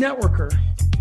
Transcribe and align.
networker 0.00 0.50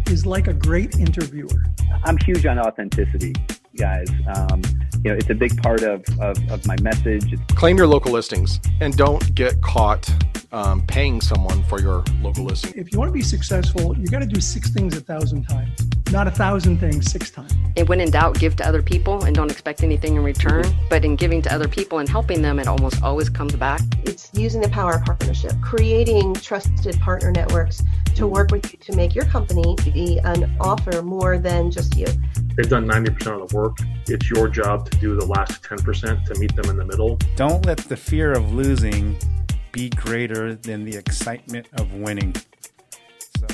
is 0.09 0.25
like 0.25 0.47
a 0.47 0.53
great 0.53 0.97
interviewer. 0.99 1.63
I'm 2.03 2.17
huge 2.17 2.45
on 2.45 2.59
authenticity, 2.59 3.33
guys. 3.77 4.09
Um, 4.35 4.61
you 5.05 5.11
know, 5.11 5.17
it's 5.17 5.29
a 5.29 5.35
big 5.35 5.61
part 5.63 5.83
of, 5.83 6.03
of, 6.19 6.37
of 6.51 6.67
my 6.67 6.75
message. 6.81 7.33
Claim 7.55 7.77
your 7.77 7.87
local 7.87 8.11
listings 8.11 8.59
and 8.81 8.95
don't 8.97 9.33
get 9.35 9.61
caught 9.61 10.09
um, 10.51 10.85
paying 10.87 11.21
someone 11.21 11.63
for 11.63 11.79
your 11.79 12.03
local 12.21 12.43
listing. 12.43 12.73
If 12.75 12.91
you 12.91 12.99
want 12.99 13.09
to 13.09 13.13
be 13.13 13.21
successful, 13.21 13.97
you 13.97 14.07
got 14.07 14.19
to 14.19 14.25
do 14.25 14.41
six 14.41 14.71
things 14.71 14.97
a 14.97 15.01
thousand 15.01 15.47
times, 15.47 15.79
not 16.11 16.27
a 16.27 16.31
thousand 16.31 16.79
things 16.79 17.09
six 17.09 17.29
times. 17.29 17.53
And 17.77 17.87
when 17.87 18.01
in 18.01 18.09
doubt, 18.09 18.39
give 18.39 18.55
to 18.57 18.67
other 18.67 18.81
people 18.81 19.23
and 19.23 19.35
don't 19.35 19.51
expect 19.51 19.83
anything 19.83 20.15
in 20.15 20.23
return. 20.23 20.65
But 20.89 21.05
in 21.05 21.15
giving 21.15 21.41
to 21.43 21.53
other 21.53 21.67
people 21.67 21.99
and 21.99 22.09
helping 22.09 22.41
them, 22.41 22.59
it 22.59 22.67
almost 22.67 23.01
always 23.03 23.29
comes 23.29 23.55
back. 23.55 23.81
It's 24.03 24.29
using 24.33 24.59
the 24.59 24.69
power 24.69 24.95
of 24.95 25.05
partnership, 25.05 25.53
creating 25.61 26.33
trusted 26.33 26.99
partner 26.99 27.31
networks 27.31 27.83
to 28.19 28.27
work 28.27 28.51
with 28.51 28.73
you 28.73 28.77
to 28.79 28.93
make 28.97 29.15
your 29.15 29.23
company 29.23 29.77
be 29.93 30.19
an 30.25 30.53
offer 30.59 31.01
more 31.01 31.37
than 31.37 31.71
just 31.71 31.95
you. 31.95 32.05
They've 32.57 32.67
done 32.67 32.85
90% 32.85 33.41
of 33.41 33.47
the 33.47 33.55
work. 33.55 33.77
It's 34.09 34.29
your 34.29 34.49
job 34.49 34.91
to 34.91 34.97
do 34.97 35.17
the 35.17 35.25
last 35.25 35.63
10% 35.63 36.25
to 36.25 36.35
meet 36.37 36.53
them 36.53 36.69
in 36.69 36.75
the 36.75 36.83
middle. 36.83 37.17
Don't 37.37 37.65
let 37.65 37.77
the 37.77 37.95
fear 37.95 38.33
of 38.33 38.53
losing 38.53 39.17
be 39.71 39.89
greater 39.91 40.53
than 40.53 40.83
the 40.83 40.97
excitement 40.97 41.69
of 41.77 41.93
winning. 41.93 42.35
So. 43.39 43.47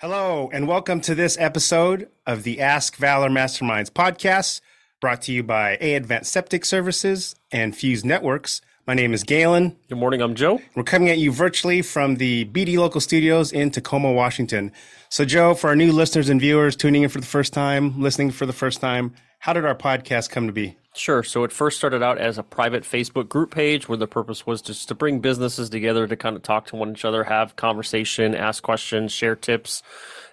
Hello, 0.00 0.50
and 0.52 0.66
welcome 0.66 1.00
to 1.02 1.14
this 1.14 1.36
episode 1.38 2.08
of 2.26 2.42
the 2.42 2.60
Ask 2.60 2.96
Valor 2.96 3.30
Masterminds 3.30 3.90
podcast, 3.90 4.60
brought 5.00 5.22
to 5.22 5.32
you 5.32 5.44
by 5.44 5.78
A 5.80 5.94
Advanced 5.94 6.32
Septic 6.32 6.64
Services 6.64 7.36
and 7.52 7.76
Fuse 7.76 8.04
Networks. 8.04 8.60
My 8.88 8.94
name 8.94 9.12
is 9.14 9.24
Galen. 9.24 9.76
Good 9.88 9.98
morning, 9.98 10.22
I'm 10.22 10.36
Joe. 10.36 10.60
We're 10.76 10.84
coming 10.84 11.08
at 11.08 11.18
you 11.18 11.32
virtually 11.32 11.82
from 11.82 12.18
the 12.18 12.44
BD 12.44 12.76
Local 12.76 13.00
Studios 13.00 13.50
in 13.50 13.72
Tacoma, 13.72 14.12
Washington. 14.12 14.70
So, 15.08 15.24
Joe, 15.24 15.54
for 15.54 15.66
our 15.66 15.74
new 15.74 15.90
listeners 15.90 16.28
and 16.28 16.40
viewers 16.40 16.76
tuning 16.76 17.02
in 17.02 17.08
for 17.08 17.20
the 17.20 17.26
first 17.26 17.52
time, 17.52 18.00
listening 18.00 18.30
for 18.30 18.46
the 18.46 18.52
first 18.52 18.80
time, 18.80 19.12
how 19.46 19.52
did 19.52 19.64
our 19.64 19.76
podcast 19.76 20.28
come 20.30 20.48
to 20.48 20.52
be? 20.52 20.76
Sure. 20.96 21.22
So 21.22 21.44
it 21.44 21.52
first 21.52 21.78
started 21.78 22.02
out 22.02 22.18
as 22.18 22.36
a 22.36 22.42
private 22.42 22.82
Facebook 22.82 23.28
group 23.28 23.54
page 23.54 23.88
where 23.88 23.96
the 23.96 24.08
purpose 24.08 24.44
was 24.44 24.60
just 24.60 24.88
to 24.88 24.96
bring 24.96 25.20
businesses 25.20 25.70
together 25.70 26.04
to 26.08 26.16
kind 26.16 26.34
of 26.34 26.42
talk 26.42 26.66
to 26.66 26.76
one 26.76 26.96
another, 27.00 27.22
have 27.22 27.54
conversation, 27.54 28.34
ask 28.34 28.60
questions, 28.60 29.12
share 29.12 29.36
tips. 29.36 29.84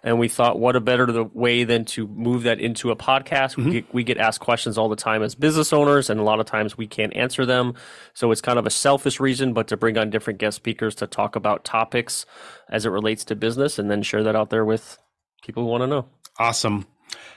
And 0.01 0.17
we 0.17 0.29
thought, 0.29 0.57
what 0.57 0.75
a 0.75 0.79
better 0.79 1.25
way 1.25 1.63
than 1.63 1.85
to 1.85 2.07
move 2.07 2.41
that 2.43 2.59
into 2.59 2.89
a 2.89 2.95
podcast? 2.95 3.51
Mm-hmm. 3.51 3.65
We, 3.65 3.71
get, 3.71 3.93
we 3.93 4.03
get 4.03 4.17
asked 4.17 4.39
questions 4.39 4.79
all 4.79 4.89
the 4.89 4.95
time 4.95 5.21
as 5.21 5.35
business 5.35 5.73
owners, 5.73 6.09
and 6.09 6.19
a 6.19 6.23
lot 6.23 6.39
of 6.39 6.47
times 6.47 6.75
we 6.75 6.87
can't 6.87 7.15
answer 7.15 7.45
them. 7.45 7.75
So 8.15 8.31
it's 8.31 8.41
kind 8.41 8.57
of 8.57 8.65
a 8.65 8.71
selfish 8.71 9.19
reason, 9.19 9.53
but 9.53 9.67
to 9.67 9.77
bring 9.77 9.95
on 9.99 10.09
different 10.09 10.39
guest 10.39 10.55
speakers 10.55 10.95
to 10.95 11.05
talk 11.05 11.35
about 11.35 11.63
topics 11.63 12.25
as 12.67 12.87
it 12.87 12.89
relates 12.89 13.25
to 13.25 13.35
business 13.35 13.77
and 13.77 13.91
then 13.91 14.01
share 14.01 14.23
that 14.23 14.35
out 14.35 14.49
there 14.49 14.65
with 14.65 14.97
people 15.43 15.61
who 15.61 15.69
want 15.69 15.83
to 15.83 15.87
know. 15.87 16.07
Awesome. 16.39 16.87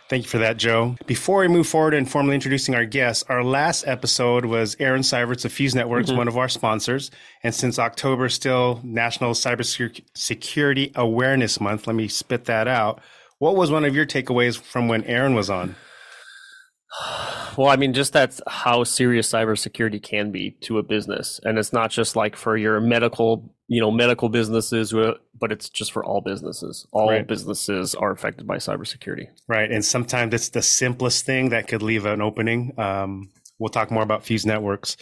Thank 0.08 0.22
you 0.22 0.28
for 0.30 0.38
that, 0.38 0.56
Joe. 0.56 0.94
Before 1.06 1.40
we 1.40 1.48
move 1.48 1.66
forward 1.66 1.92
and 1.92 2.08
formally 2.08 2.36
introducing 2.36 2.76
our 2.76 2.84
guests, 2.84 3.24
our 3.28 3.42
last 3.42 3.88
episode 3.88 4.44
was 4.44 4.76
Aaron 4.78 5.02
Seiberts 5.02 5.44
of 5.44 5.52
Fuse 5.52 5.74
Networks, 5.74 6.10
mm-hmm. 6.10 6.18
one 6.18 6.28
of 6.28 6.38
our 6.38 6.48
sponsors. 6.48 7.10
And 7.42 7.52
since 7.52 7.76
October 7.76 8.26
is 8.26 8.34
still 8.34 8.80
National 8.84 9.32
Cybersecurity 9.32 10.94
Awareness 10.94 11.60
Month, 11.60 11.88
let 11.88 11.96
me 11.96 12.06
spit 12.06 12.44
that 12.44 12.68
out. 12.68 13.00
What 13.38 13.56
was 13.56 13.72
one 13.72 13.84
of 13.84 13.96
your 13.96 14.06
takeaways 14.06 14.56
from 14.56 14.86
when 14.86 15.02
Aaron 15.04 15.34
was 15.34 15.50
on? 15.50 15.74
Well, 17.56 17.68
I 17.68 17.76
mean, 17.76 17.94
just 17.94 18.12
that's 18.12 18.42
how 18.46 18.84
serious 18.84 19.30
cybersecurity 19.30 20.02
can 20.02 20.30
be 20.30 20.50
to 20.60 20.76
a 20.76 20.82
business, 20.82 21.40
and 21.42 21.58
it's 21.58 21.72
not 21.72 21.90
just 21.90 22.14
like 22.14 22.36
for 22.36 22.54
your 22.54 22.82
medical, 22.82 23.55
you 23.68 23.80
know, 23.80 23.90
medical 23.90 24.28
businesses, 24.28 24.92
but 24.92 25.52
it's 25.52 25.68
just 25.68 25.92
for 25.92 26.04
all 26.04 26.20
businesses. 26.20 26.86
All 26.92 27.10
right. 27.10 27.26
businesses 27.26 27.94
are 27.94 28.12
affected 28.12 28.46
by 28.46 28.56
cybersecurity. 28.56 29.28
Right, 29.48 29.70
and 29.70 29.84
sometimes 29.84 30.34
it's 30.34 30.50
the 30.50 30.62
simplest 30.62 31.26
thing 31.26 31.48
that 31.50 31.66
could 31.68 31.82
leave 31.82 32.06
an 32.06 32.20
opening. 32.20 32.78
Um, 32.78 33.30
we'll 33.58 33.70
talk 33.70 33.90
more 33.90 34.02
about 34.02 34.24
Fuse 34.24 34.46
Networks. 34.46 34.96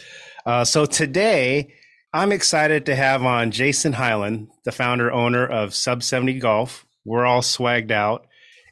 Uh, 0.45 0.63
so 0.63 0.85
today, 0.85 1.73
I'm 2.13 2.31
excited 2.31 2.85
to 2.87 2.95
have 2.95 3.23
on 3.23 3.51
Jason 3.51 3.93
Hyland, 3.93 4.47
the 4.63 4.71
founder 4.71 5.11
owner 5.11 5.45
of 5.45 5.75
Sub 5.75 6.01
70 6.01 6.39
Golf. 6.39 6.85
We're 7.03 7.25
all 7.25 7.41
swagged 7.41 7.91
out, 7.91 8.25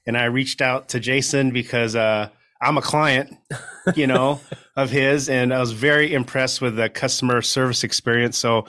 and 0.07 0.17
I 0.17 0.25
reached 0.25 0.61
out 0.61 0.89
to 0.89 0.99
Jason 0.99 1.51
because. 1.51 1.95
Uh, 1.95 2.29
I'm 2.63 2.77
a 2.77 2.81
client, 2.81 3.35
you 3.93 4.07
know, 4.07 4.39
of 4.77 4.89
his, 4.89 5.27
and 5.27 5.53
I 5.53 5.59
was 5.59 5.73
very 5.73 6.13
impressed 6.13 6.61
with 6.61 6.77
the 6.77 6.87
customer 6.87 7.41
service 7.41 7.83
experience. 7.83 8.37
So 8.37 8.67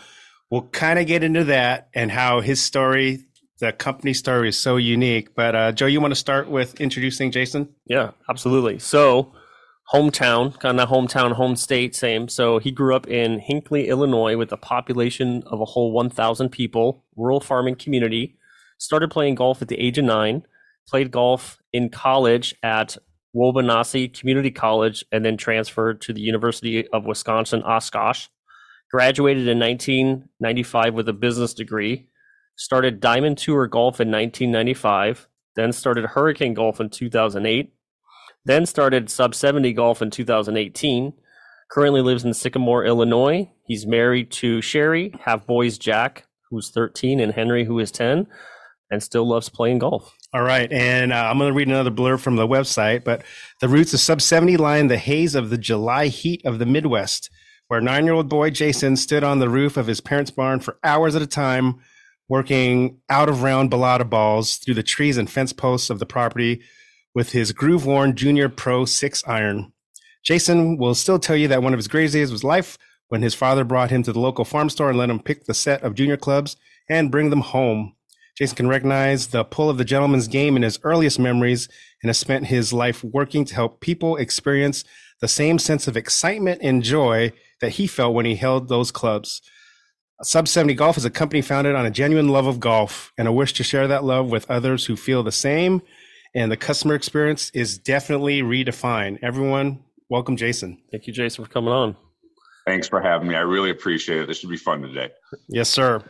we'll 0.50 0.68
kind 0.68 0.98
of 0.98 1.06
get 1.06 1.22
into 1.22 1.44
that 1.44 1.88
and 1.94 2.10
how 2.10 2.40
his 2.40 2.62
story, 2.62 3.24
the 3.58 3.72
company 3.72 4.14
story, 4.14 4.48
is 4.48 4.58
so 4.58 4.76
unique. 4.76 5.34
But 5.34 5.54
uh, 5.54 5.72
Joe, 5.72 5.86
you 5.86 6.00
want 6.00 6.12
to 6.12 6.20
start 6.20 6.48
with 6.48 6.80
introducing 6.80 7.30
Jason? 7.30 7.68
Yeah, 7.86 8.12
absolutely. 8.28 8.78
So 8.78 9.32
hometown, 9.92 10.58
kind 10.60 10.80
of 10.80 10.88
hometown, 10.88 11.32
home 11.32 11.56
state, 11.56 11.94
same. 11.94 12.28
So 12.28 12.58
he 12.58 12.70
grew 12.70 12.94
up 12.94 13.06
in 13.06 13.38
Hinckley, 13.38 13.88
Illinois, 13.88 14.36
with 14.36 14.52
a 14.52 14.56
population 14.56 15.42
of 15.46 15.60
a 15.60 15.64
whole 15.64 15.92
1,000 15.92 16.48
people, 16.50 17.04
rural 17.16 17.40
farming 17.40 17.76
community. 17.76 18.36
Started 18.78 19.10
playing 19.10 19.36
golf 19.36 19.62
at 19.62 19.68
the 19.68 19.78
age 19.78 19.98
of 19.98 20.04
nine. 20.04 20.44
Played 20.86 21.10
golf 21.10 21.58
in 21.72 21.88
college 21.88 22.54
at 22.62 22.96
Waubonsee 23.34 24.12
Community 24.18 24.50
College 24.50 25.04
and 25.10 25.24
then 25.24 25.36
transferred 25.36 26.00
to 26.02 26.12
the 26.12 26.20
University 26.20 26.86
of 26.88 27.04
Wisconsin 27.04 27.62
Oshkosh. 27.62 28.28
Graduated 28.94 29.48
in 29.48 29.58
1995 29.58 30.94
with 30.94 31.08
a 31.08 31.12
business 31.12 31.52
degree. 31.52 32.06
Started 32.54 33.00
Diamond 33.00 33.38
Tour 33.38 33.66
Golf 33.66 34.00
in 34.00 34.08
1995. 34.08 35.26
Then 35.56 35.72
started 35.72 36.10
Hurricane 36.10 36.54
Golf 36.54 36.78
in 36.78 36.90
2008. 36.90 37.74
Then 38.44 38.66
started 38.66 39.10
Sub 39.10 39.34
70 39.34 39.72
Golf 39.72 40.00
in 40.00 40.12
2018. 40.12 41.12
Currently 41.72 42.02
lives 42.02 42.22
in 42.22 42.34
Sycamore, 42.34 42.84
Illinois. 42.84 43.50
He's 43.66 43.84
married 43.84 44.30
to 44.30 44.62
Sherry, 44.62 45.12
have 45.22 45.44
boys 45.44 45.76
Jack, 45.76 46.28
who's 46.48 46.70
13, 46.70 47.18
and 47.18 47.32
Henry, 47.32 47.64
who 47.64 47.80
is 47.80 47.90
10, 47.90 48.28
and 48.92 49.02
still 49.02 49.28
loves 49.28 49.48
playing 49.48 49.80
golf. 49.80 50.16
All 50.32 50.44
right. 50.44 50.72
And 50.72 51.12
uh, 51.12 51.16
I'm 51.16 51.38
going 51.38 51.52
to 51.52 51.56
read 51.56 51.66
another 51.66 51.90
blurb 51.90 52.20
from 52.20 52.36
the 52.36 52.46
website. 52.46 53.02
But 53.02 53.24
the 53.60 53.68
roots 53.68 53.92
of 53.92 53.98
sub 53.98 54.22
70 54.22 54.56
line 54.56 54.86
the 54.86 54.98
haze 54.98 55.34
of 55.34 55.50
the 55.50 55.58
July 55.58 56.06
heat 56.06 56.42
of 56.44 56.60
the 56.60 56.66
Midwest, 56.66 57.28
where 57.68 57.80
nine 57.80 58.04
year 58.04 58.14
old 58.14 58.28
boy 58.28 58.50
Jason 58.50 58.96
stood 58.96 59.24
on 59.24 59.38
the 59.38 59.48
roof 59.48 59.76
of 59.76 59.86
his 59.86 60.00
parents' 60.00 60.30
barn 60.30 60.60
for 60.60 60.78
hours 60.84 61.16
at 61.16 61.22
a 61.22 61.26
time, 61.26 61.76
working 62.28 62.98
out 63.08 63.28
of 63.28 63.42
round 63.42 63.70
balata 63.70 64.08
balls 64.08 64.56
through 64.56 64.74
the 64.74 64.82
trees 64.82 65.16
and 65.16 65.30
fence 65.30 65.52
posts 65.52 65.90
of 65.90 65.98
the 65.98 66.06
property 66.06 66.62
with 67.14 67.32
his 67.32 67.52
groove 67.52 67.86
worn 67.86 68.16
Junior 68.16 68.48
Pro 68.48 68.84
6 68.84 69.22
iron. 69.26 69.72
Jason 70.22 70.78
will 70.78 70.94
still 70.94 71.18
tell 71.18 71.36
you 71.36 71.48
that 71.48 71.62
one 71.62 71.74
of 71.74 71.78
his 71.78 71.88
greatest 71.88 72.14
days 72.14 72.32
was 72.32 72.42
life 72.42 72.78
when 73.08 73.22
his 73.22 73.34
father 73.34 73.62
brought 73.62 73.90
him 73.90 74.02
to 74.02 74.12
the 74.12 74.18
local 74.18 74.44
farm 74.44 74.70
store 74.70 74.88
and 74.88 74.98
let 74.98 75.10
him 75.10 75.20
pick 75.20 75.44
the 75.44 75.54
set 75.54 75.82
of 75.82 75.94
junior 75.94 76.16
clubs 76.16 76.56
and 76.88 77.10
bring 77.10 77.30
them 77.30 77.42
home. 77.42 77.94
Jason 78.36 78.56
can 78.56 78.68
recognize 78.68 79.28
the 79.28 79.44
pull 79.44 79.70
of 79.70 79.78
the 79.78 79.84
gentleman's 79.84 80.26
game 80.26 80.56
in 80.56 80.62
his 80.62 80.80
earliest 80.82 81.20
memories 81.20 81.68
and 82.02 82.08
has 82.08 82.18
spent 82.18 82.46
his 82.46 82.72
life 82.72 83.04
working 83.04 83.44
to 83.44 83.54
help 83.54 83.80
people 83.80 84.16
experience 84.16 84.82
the 85.20 85.28
same 85.28 85.58
sense 85.58 85.86
of 85.86 85.96
excitement 85.96 86.60
and 86.62 86.82
joy 86.82 87.32
that 87.60 87.72
he 87.72 87.86
felt 87.86 88.14
when 88.14 88.26
he 88.26 88.36
held 88.36 88.68
those 88.68 88.90
clubs. 88.90 89.42
Sub 90.22 90.46
70 90.46 90.74
Golf 90.74 90.96
is 90.96 91.04
a 91.04 91.10
company 91.10 91.42
founded 91.42 91.74
on 91.74 91.84
a 91.84 91.90
genuine 91.90 92.28
love 92.28 92.46
of 92.46 92.60
golf 92.60 93.12
and 93.18 93.26
a 93.26 93.32
wish 93.32 93.52
to 93.54 93.64
share 93.64 93.88
that 93.88 94.04
love 94.04 94.30
with 94.30 94.50
others 94.50 94.86
who 94.86 94.96
feel 94.96 95.22
the 95.22 95.32
same. 95.32 95.82
And 96.34 96.50
the 96.50 96.56
customer 96.56 96.94
experience 96.94 97.50
is 97.50 97.78
definitely 97.78 98.42
redefined. 98.42 99.18
Everyone, 99.22 99.84
welcome 100.08 100.36
Jason. 100.36 100.82
Thank 100.90 101.06
you, 101.06 101.12
Jason, 101.12 101.44
for 101.44 101.50
coming 101.50 101.72
on. 101.72 101.96
Thanks 102.66 102.88
for 102.88 103.00
having 103.00 103.28
me. 103.28 103.34
I 103.34 103.40
really 103.40 103.70
appreciate 103.70 104.22
it. 104.22 104.26
This 104.26 104.38
should 104.38 104.50
be 104.50 104.56
fun 104.56 104.82
today. 104.82 105.10
Yes, 105.48 105.68
sir. 105.68 106.02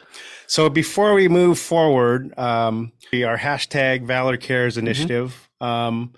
So 0.46 0.68
before 0.68 1.14
we 1.14 1.28
move 1.28 1.58
forward, 1.58 2.38
um, 2.38 2.92
our 3.12 3.36
hashtag 3.36 4.06
Valor 4.06 4.36
Cares 4.36 4.76
mm-hmm. 4.76 4.86
initiative. 4.86 5.48
Mm-hmm. 5.60 5.66
Um, 5.66 6.12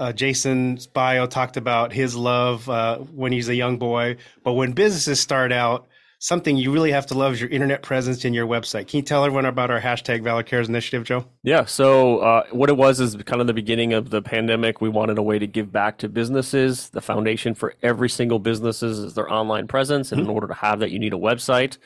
uh, 0.00 0.12
Jason's 0.12 0.86
bio 0.86 1.26
talked 1.26 1.56
about 1.56 1.92
his 1.92 2.14
love 2.14 2.68
uh, 2.68 2.98
when 2.98 3.32
he's 3.32 3.48
a 3.48 3.54
young 3.54 3.78
boy, 3.78 4.16
but 4.44 4.52
when 4.52 4.72
businesses 4.72 5.20
start 5.20 5.52
out, 5.52 5.86
something 6.18 6.56
you 6.56 6.72
really 6.72 6.90
have 6.92 7.06
to 7.06 7.14
love 7.14 7.34
is 7.34 7.40
your 7.40 7.50
internet 7.50 7.82
presence 7.82 8.24
and 8.24 8.34
your 8.34 8.46
website. 8.46 8.88
Can 8.88 8.98
you 8.98 9.02
tell 9.02 9.24
everyone 9.24 9.44
about 9.44 9.70
our 9.70 9.80
hashtag 9.80 10.22
Valor 10.22 10.42
Cares 10.42 10.68
initiative, 10.68 11.04
Joe? 11.04 11.26
Yeah. 11.42 11.64
So 11.64 12.18
uh, 12.18 12.44
what 12.50 12.70
it 12.70 12.76
was 12.76 13.00
is 13.00 13.16
kind 13.24 13.40
of 13.40 13.46
the 13.46 13.54
beginning 13.54 13.92
of 13.92 14.10
the 14.10 14.22
pandemic. 14.22 14.80
We 14.80 14.88
wanted 14.88 15.18
a 15.18 15.22
way 15.22 15.38
to 15.38 15.46
give 15.46 15.70
back 15.70 15.98
to 15.98 16.08
businesses. 16.08 16.90
The 16.90 17.00
foundation 17.00 17.54
for 17.54 17.74
every 17.82 18.08
single 18.08 18.38
business 18.38 18.82
is 18.82 19.14
their 19.14 19.30
online 19.30 19.66
presence, 19.66 20.12
and 20.12 20.20
mm-hmm. 20.20 20.30
in 20.30 20.34
order 20.34 20.48
to 20.48 20.54
have 20.54 20.80
that, 20.80 20.90
you 20.90 20.98
need 20.98 21.12
a 21.12 21.18
website. 21.18 21.78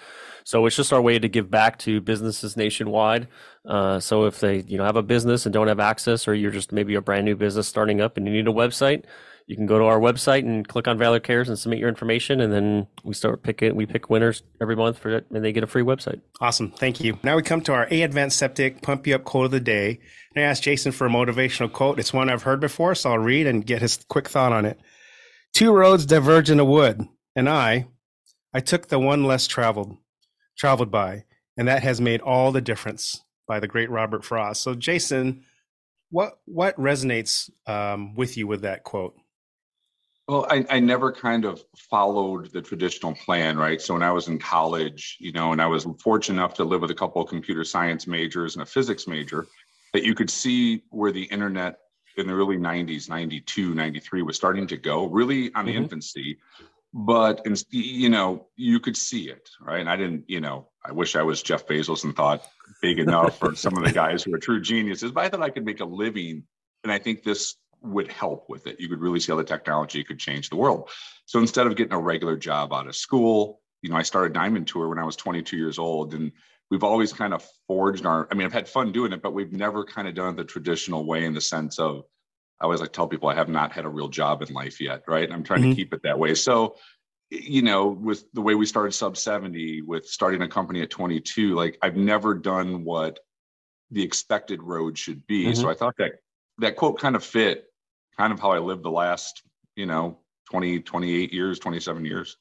So 0.51 0.67
it's 0.67 0.75
just 0.75 0.93
our 0.93 1.01
way 1.01 1.17
to 1.17 1.29
give 1.29 1.49
back 1.49 1.79
to 1.81 2.01
businesses 2.01 2.57
nationwide. 2.57 3.29
Uh, 3.65 4.01
so 4.01 4.25
if 4.25 4.41
they 4.41 4.63
you 4.63 4.79
know 4.79 4.85
have 4.85 4.97
a 4.97 5.03
business 5.03 5.47
and 5.47 5.53
don't 5.53 5.69
have 5.69 5.79
access, 5.79 6.27
or 6.27 6.35
you're 6.35 6.51
just 6.51 6.73
maybe 6.73 6.97
a 6.97 7.01
brand 7.01 7.25
new 7.25 7.37
business 7.37 7.69
starting 7.69 8.01
up 8.01 8.17
and 8.17 8.27
you 8.27 8.33
need 8.33 8.49
a 8.49 8.53
website, 8.53 9.05
you 9.47 9.55
can 9.55 9.67
go 9.67 9.79
to 9.79 9.85
our 9.85 10.01
website 10.01 10.41
and 10.41 10.67
click 10.67 10.89
on 10.89 10.99
Valor 10.99 11.21
Cares 11.21 11.49
and 11.49 11.57
submit 11.57 11.79
your 11.79 11.89
information, 11.89 12.41
and 12.41 12.53
then 12.53 12.89
we 13.05 13.15
start 13.15 13.45
picking. 13.45 13.77
We 13.77 13.87
pick 13.87 14.11
winners 14.11 14.43
every 14.61 14.75
month 14.75 14.99
for 14.99 15.11
it, 15.11 15.25
and 15.31 15.45
they 15.45 15.53
get 15.53 15.63
a 15.63 15.69
free 15.69 15.85
website. 15.85 16.21
Awesome, 16.41 16.73
thank 16.73 17.01
you. 17.01 17.17
Now 17.23 17.37
we 17.37 17.43
come 17.43 17.61
to 17.61 17.73
our 17.73 17.87
A 17.89 18.03
Advanced 18.03 18.37
Septic 18.37 18.83
Pump 18.83 19.07
You 19.07 19.15
Up 19.15 19.23
quote 19.23 19.45
of 19.45 19.51
the 19.53 19.61
day. 19.61 20.01
And 20.35 20.45
I 20.45 20.49
asked 20.49 20.65
Jason 20.65 20.91
for 20.91 21.07
a 21.07 21.11
motivational 21.11 21.73
quote. 21.73 22.01
It's 22.01 22.13
one 22.13 22.29
I've 22.29 22.43
heard 22.43 22.59
before, 22.59 22.97
so 22.97 23.13
I'll 23.13 23.19
read 23.19 23.47
and 23.47 23.65
get 23.65 23.83
his 23.83 24.01
quick 24.09 24.29
thought 24.29 24.53
on 24.53 24.67
it. 24.67 24.81
Two 25.53 25.73
roads 25.73 26.07
diverge 26.07 26.51
in 26.51 26.59
a 26.59 26.65
wood, 26.65 27.07
and 27.37 27.49
I, 27.49 27.87
I 28.53 28.59
took 28.59 28.89
the 28.89 28.99
one 28.99 29.23
less 29.23 29.47
traveled, 29.47 29.97
traveled 30.61 30.91
by, 30.91 31.25
and 31.57 31.67
that 31.67 31.83
has 31.83 32.01
made 32.01 32.21
all 32.21 32.53
the 32.53 32.61
difference. 32.61 33.25
By 33.49 33.59
the 33.59 33.67
great 33.67 33.91
Robert 33.91 34.25
Frost. 34.25 34.63
So, 34.63 34.77
Jason, 34.77 35.43
what 36.11 36.39
what 36.45 36.77
resonates 36.77 37.51
um, 37.67 38.15
with 38.15 38.37
you 38.37 38.47
with 38.47 38.63
that 38.63 38.85
quote? 38.85 39.17
Well, 40.29 40.47
I, 40.49 40.65
I 40.71 40.79
never 40.79 41.11
kind 41.11 41.45
of 41.45 41.61
followed 41.77 42.53
the 42.53 42.63
traditional 42.63 43.15
plan, 43.15 43.59
right? 43.59 43.81
So 43.81 43.95
when 43.95 44.05
I 44.05 44.13
was 44.13 44.29
in 44.29 44.39
college, 44.39 45.17
you 45.19 45.33
know, 45.33 45.51
and 45.51 45.61
I 45.61 45.67
was 45.67 45.89
fortunate 46.01 46.41
enough 46.41 46.55
to 46.55 46.65
live 46.65 46.83
with 46.83 46.93
a 46.93 46.95
couple 46.95 47.21
of 47.21 47.29
computer 47.29 47.65
science 47.65 48.07
majors 48.07 48.55
and 48.55 48.63
a 48.63 48.67
physics 48.67 49.09
major, 49.09 49.49
that 49.93 50.05
you 50.05 50.15
could 50.15 50.31
see 50.31 50.85
where 50.91 51.11
the 51.11 51.25
internet 51.25 51.79
in 52.17 52.29
the 52.29 52.33
early 52.33 52.57
90s, 52.57 53.09
92, 53.09 53.75
93 53.75 54.23
was 54.23 54.37
starting 54.37 54.69
to 54.69 54.77
go, 54.77 55.07
really 55.07 55.53
on 55.55 55.65
the 55.65 55.73
mm-hmm. 55.73 55.83
infancy. 55.83 56.39
But, 56.93 57.47
you 57.71 58.09
know, 58.09 58.49
you 58.57 58.81
could 58.81 58.97
see 58.97 59.31
it, 59.31 59.49
right? 59.61 59.81
And 59.81 59.89
I 59.89 59.97
didn't, 59.97 60.25
you 60.29 60.41
know, 60.41 60.69
I 60.85 60.93
wish 60.93 61.15
I 61.15 61.23
was 61.23 61.43
Jeff 61.43 61.67
Bezos 61.67 62.05
and 62.05 62.17
thought 62.17 62.45
big 62.83 62.99
enough 62.99 63.39
for 63.39 63.55
some 63.55 63.77
of 63.77 63.85
the 63.85 63.93
guys 63.93 64.25
who 64.25 64.35
are 64.35 64.39
true 64.39 64.61
geniuses, 64.61 65.13
but 65.13 65.25
I 65.25 65.29
thought 65.29 65.43
I 65.43 65.51
could 65.51 65.65
make 65.65 65.81
a 65.81 65.85
living. 65.85 66.43
And 66.83 66.91
I 66.91 66.99
think 66.99 67.23
this 67.23 67.57
would 67.83 68.11
help 68.11 68.49
with 68.49 68.67
it. 68.67 68.81
You 68.81 68.89
could 68.89 69.01
really 69.01 69.21
see 69.21 69.31
how 69.31 69.39
the 69.39 69.45
technology 69.45 70.03
could 70.03 70.19
change 70.19 70.51
the 70.51 70.57
world. 70.57 70.91
So 71.27 71.39
instead 71.39 71.67
of 71.67 71.77
getting 71.77 71.93
a 71.93 72.01
regular 72.01 72.37
job 72.37 72.73
out 72.73 72.89
of 72.89 72.97
school, 72.97 73.61
you 73.83 73.91
know, 73.91 73.97
I 73.97 74.03
started 74.03 74.33
Diamond 74.33 74.67
Tour 74.67 74.89
when 74.89 74.99
I 74.99 75.05
was 75.05 75.17
22 75.17 75.57
years 75.57 75.79
old, 75.79 76.13
and 76.15 76.33
we've 76.71 76.85
always 76.85 77.13
kind 77.13 77.33
of 77.33 77.47
forged 77.67 78.05
our. 78.05 78.29
I 78.31 78.35
mean, 78.35 78.47
I've 78.47 78.53
had 78.53 78.69
fun 78.69 78.93
doing 78.93 79.13
it, 79.13 79.23
but 79.23 79.33
we've 79.33 79.53
never 79.53 79.85
kind 79.85 80.09
of 80.09 80.15
done 80.15 80.35
it 80.35 80.37
the 80.37 80.45
traditional 80.45 81.07
way 81.07 81.25
in 81.25 81.35
the 81.35 81.41
sense 81.41 81.79
of. 81.79 82.05
I 82.61 82.65
always 82.65 82.81
like 82.81 82.93
tell 82.93 83.09
people 83.09 83.29
I 83.29 83.35
have 83.35 83.49
not 83.49 83.73
had 83.73 83.85
a 83.85 83.89
real 83.89 84.09
job 84.09 84.43
in 84.43 84.53
life 84.53 84.81
yet, 84.81 85.03
right? 85.09 85.25
And 85.25 85.33
I'm 85.33 85.43
trying 85.43 85.63
mm-hmm. 85.63 85.71
to 85.71 85.77
keep 85.77 85.95
it 85.95 86.03
that 86.03 86.19
way. 86.19 86.35
So, 86.35 86.77
you 87.31 87.63
know, 87.63 87.89
with 87.89 88.25
the 88.33 88.43
way 88.43 88.55
we 88.55 88.67
started 88.67 88.93
Sub 88.93 89.17
70, 89.17 89.83
with 89.83 90.07
starting 90.07 90.43
a 90.43 90.49
company 90.49 90.83
at 90.83 90.91
22, 90.91 91.55
like 91.55 91.79
I've 91.81 91.97
never 91.97 92.35
done 92.35 92.85
what 92.85 93.19
the 93.91 94.03
expected 94.03 94.63
road 94.63 94.99
should 94.99 95.27
be. 95.27 95.47
Mm-hmm. 95.47 95.61
So 95.61 95.71
I 95.71 95.75
thought 95.75 95.95
that 95.99 96.13
that 96.59 96.77
quote 96.77 96.99
kind 96.99 97.17
of 97.17 97.25
fit 97.25 97.65
kind 98.17 98.33
of 98.33 98.41
how 98.41 98.51
I 98.51 98.59
lived 98.59 98.83
the 98.83 98.91
last, 98.91 99.43
you 99.77 99.87
know, 99.87 100.19
20, 100.51 100.81
28 100.81 101.33
years, 101.33 101.59
27 101.59 102.05
years. 102.05 102.37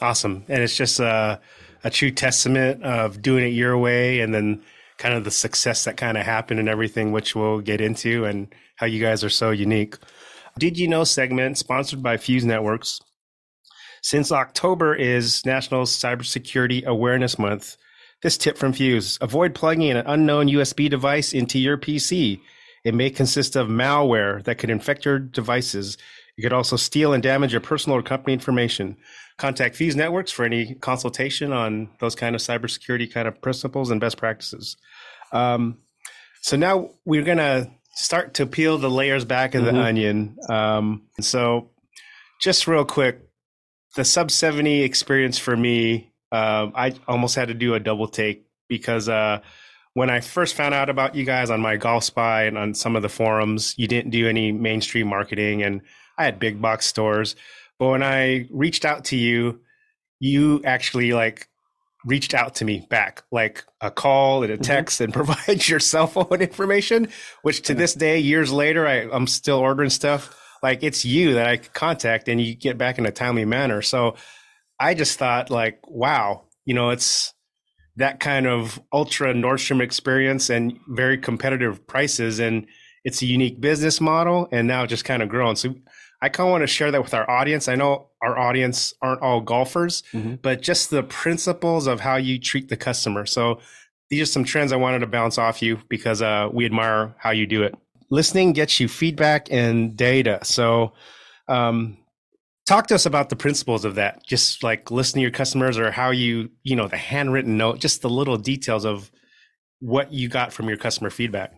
Awesome. 0.00 0.44
And 0.48 0.62
it's 0.62 0.76
just 0.76 1.00
a, 1.00 1.40
a 1.84 1.90
true 1.90 2.10
testament 2.10 2.82
of 2.82 3.20
doing 3.20 3.44
it 3.44 3.48
your 3.48 3.76
way 3.76 4.20
and 4.20 4.32
then 4.32 4.62
kind 4.96 5.14
of 5.14 5.24
the 5.24 5.30
success 5.30 5.84
that 5.84 5.96
kind 5.96 6.16
of 6.16 6.24
happened 6.24 6.60
and 6.60 6.68
everything, 6.68 7.12
which 7.12 7.34
we'll 7.34 7.60
get 7.60 7.80
into 7.80 8.24
and 8.24 8.54
how 8.78 8.86
you 8.86 9.00
guys 9.00 9.22
are 9.22 9.30
so 9.30 9.50
unique. 9.50 9.96
Did 10.58 10.78
you 10.78 10.88
know 10.88 11.04
segment 11.04 11.58
sponsored 11.58 12.02
by 12.02 12.16
Fuse 12.16 12.44
Networks? 12.44 13.00
Since 14.02 14.32
October 14.32 14.94
is 14.94 15.44
National 15.44 15.82
Cybersecurity 15.82 16.84
Awareness 16.84 17.38
Month, 17.38 17.76
this 18.22 18.38
tip 18.38 18.56
from 18.56 18.72
Fuse 18.72 19.18
avoid 19.20 19.54
plugging 19.54 19.90
an 19.90 20.04
unknown 20.06 20.48
USB 20.48 20.88
device 20.88 21.32
into 21.32 21.58
your 21.58 21.76
PC 21.76 22.40
it 22.84 22.94
may 22.94 23.10
consist 23.10 23.56
of 23.56 23.68
malware 23.68 24.42
that 24.44 24.58
could 24.58 24.70
infect 24.70 25.04
your 25.04 25.18
devices. 25.18 25.98
It 26.36 26.42
could 26.42 26.52
also 26.52 26.76
steal 26.76 27.12
and 27.12 27.22
damage 27.22 27.52
your 27.52 27.60
personal 27.60 27.98
or 27.98 28.02
company 28.02 28.32
information. 28.32 28.96
Contact 29.36 29.76
Fuse 29.76 29.96
Networks 29.96 30.32
for 30.32 30.44
any 30.44 30.74
consultation 30.74 31.52
on 31.52 31.90
those 32.00 32.14
kind 32.14 32.34
of 32.34 32.40
cybersecurity 32.40 33.12
kind 33.12 33.28
of 33.28 33.40
principles 33.42 33.90
and 33.90 34.00
best 34.00 34.16
practices. 34.16 34.76
Um, 35.32 35.78
so 36.40 36.56
now 36.56 36.90
we're 37.04 37.24
going 37.24 37.38
to 37.38 37.70
start 37.98 38.34
to 38.34 38.46
peel 38.46 38.78
the 38.78 38.88
layers 38.88 39.24
back 39.24 39.56
of 39.56 39.64
the 39.64 39.72
mm-hmm. 39.72 39.80
onion. 39.80 40.36
Um, 40.48 41.02
so 41.20 41.70
just 42.40 42.68
real 42.68 42.84
quick, 42.84 43.20
the 43.96 44.04
sub 44.04 44.30
70 44.30 44.82
experience 44.82 45.36
for 45.36 45.56
me, 45.56 46.12
uh, 46.30 46.68
I 46.74 46.94
almost 47.08 47.34
had 47.34 47.48
to 47.48 47.54
do 47.54 47.74
a 47.74 47.80
double 47.80 48.06
take 48.06 48.46
because 48.68 49.08
uh, 49.08 49.40
when 49.94 50.10
I 50.10 50.20
first 50.20 50.54
found 50.54 50.74
out 50.74 50.88
about 50.88 51.16
you 51.16 51.24
guys 51.24 51.50
on 51.50 51.60
MyGolfSpy 51.60 52.46
and 52.46 52.56
on 52.56 52.72
some 52.72 52.94
of 52.94 53.02
the 53.02 53.08
forums, 53.08 53.74
you 53.76 53.88
didn't 53.88 54.12
do 54.12 54.28
any 54.28 54.52
mainstream 54.52 55.08
marketing, 55.08 55.64
and 55.64 55.80
I 56.16 56.24
had 56.24 56.38
big 56.38 56.62
box 56.62 56.86
stores. 56.86 57.34
But 57.80 57.88
when 57.88 58.04
I 58.04 58.46
reached 58.50 58.84
out 58.84 59.06
to 59.06 59.16
you, 59.16 59.60
you 60.20 60.62
actually 60.64 61.12
like 61.12 61.48
reached 62.08 62.34
out 62.34 62.56
to 62.56 62.64
me 62.64 62.86
back, 62.88 63.22
like 63.30 63.64
a 63.80 63.90
call 63.90 64.42
and 64.42 64.52
a 64.52 64.56
mm-hmm. 64.56 64.62
text, 64.62 64.96
mm-hmm. 64.96 65.04
and 65.04 65.14
provide 65.26 65.68
your 65.68 65.80
cell 65.80 66.06
phone 66.06 66.40
information. 66.40 67.08
Which 67.42 67.62
to 67.62 67.74
this 67.74 67.94
day, 67.94 68.18
years 68.18 68.50
later, 68.50 68.86
I, 68.86 69.08
I'm 69.12 69.26
still 69.26 69.58
ordering 69.58 69.90
stuff. 69.90 70.34
Like 70.62 70.82
it's 70.82 71.04
you 71.04 71.34
that 71.34 71.46
I 71.46 71.58
contact, 71.58 72.28
and 72.28 72.40
you 72.40 72.54
get 72.54 72.78
back 72.78 72.98
in 72.98 73.06
a 73.06 73.12
timely 73.12 73.44
manner. 73.44 73.82
So 73.82 74.16
I 74.80 74.94
just 74.94 75.18
thought, 75.18 75.50
like, 75.50 75.80
wow, 75.88 76.44
you 76.64 76.74
know, 76.74 76.90
it's 76.90 77.34
that 77.96 78.20
kind 78.20 78.46
of 78.46 78.80
ultra 78.92 79.34
Nordstrom 79.34 79.82
experience 79.82 80.50
and 80.50 80.78
very 80.88 81.18
competitive 81.18 81.84
prices. 81.86 82.38
And 82.38 82.66
it's 83.04 83.22
a 83.22 83.26
unique 83.26 83.60
business 83.60 84.00
model 84.00 84.48
and 84.52 84.68
now 84.68 84.86
just 84.86 85.04
kind 85.04 85.22
of 85.22 85.28
growing. 85.28 85.56
So 85.56 85.74
I 86.20 86.28
kind 86.28 86.48
of 86.48 86.50
want 86.50 86.62
to 86.62 86.66
share 86.66 86.90
that 86.90 87.02
with 87.02 87.14
our 87.14 87.28
audience. 87.30 87.68
I 87.68 87.76
know 87.76 88.08
our 88.22 88.36
audience 88.36 88.92
aren't 89.00 89.22
all 89.22 89.40
golfers, 89.40 90.02
mm-hmm. 90.12 90.34
but 90.42 90.62
just 90.62 90.90
the 90.90 91.04
principles 91.04 91.86
of 91.86 92.00
how 92.00 92.16
you 92.16 92.40
treat 92.40 92.68
the 92.68 92.76
customer. 92.76 93.24
So 93.24 93.60
these 94.10 94.22
are 94.22 94.26
some 94.26 94.44
trends 94.44 94.72
I 94.72 94.76
wanted 94.76 95.00
to 95.00 95.06
bounce 95.06 95.38
off 95.38 95.62
you 95.62 95.80
because 95.88 96.20
uh, 96.20 96.48
we 96.52 96.64
admire 96.64 97.14
how 97.18 97.30
you 97.30 97.46
do 97.46 97.62
it. 97.62 97.74
Listening 98.10 98.52
gets 98.52 98.80
you 98.80 98.88
feedback 98.88 99.52
and 99.52 99.96
data. 99.96 100.40
So 100.42 100.94
um, 101.46 101.98
talk 102.68 102.86
to 102.88 102.94
us 102.94 103.06
about 103.06 103.30
the 103.30 103.36
principles 103.36 103.84
of 103.84 103.94
that 103.94 104.24
just 104.26 104.62
like 104.62 104.90
listening 104.90 105.22
to 105.22 105.24
your 105.24 105.30
customers 105.30 105.78
or 105.78 105.90
how 105.90 106.10
you 106.10 106.50
you 106.62 106.76
know 106.76 106.86
the 106.86 106.98
handwritten 106.98 107.56
note 107.56 107.78
just 107.78 108.02
the 108.02 108.10
little 108.10 108.36
details 108.36 108.84
of 108.84 109.10
what 109.80 110.12
you 110.12 110.28
got 110.28 110.52
from 110.52 110.68
your 110.68 110.76
customer 110.76 111.08
feedback 111.08 111.54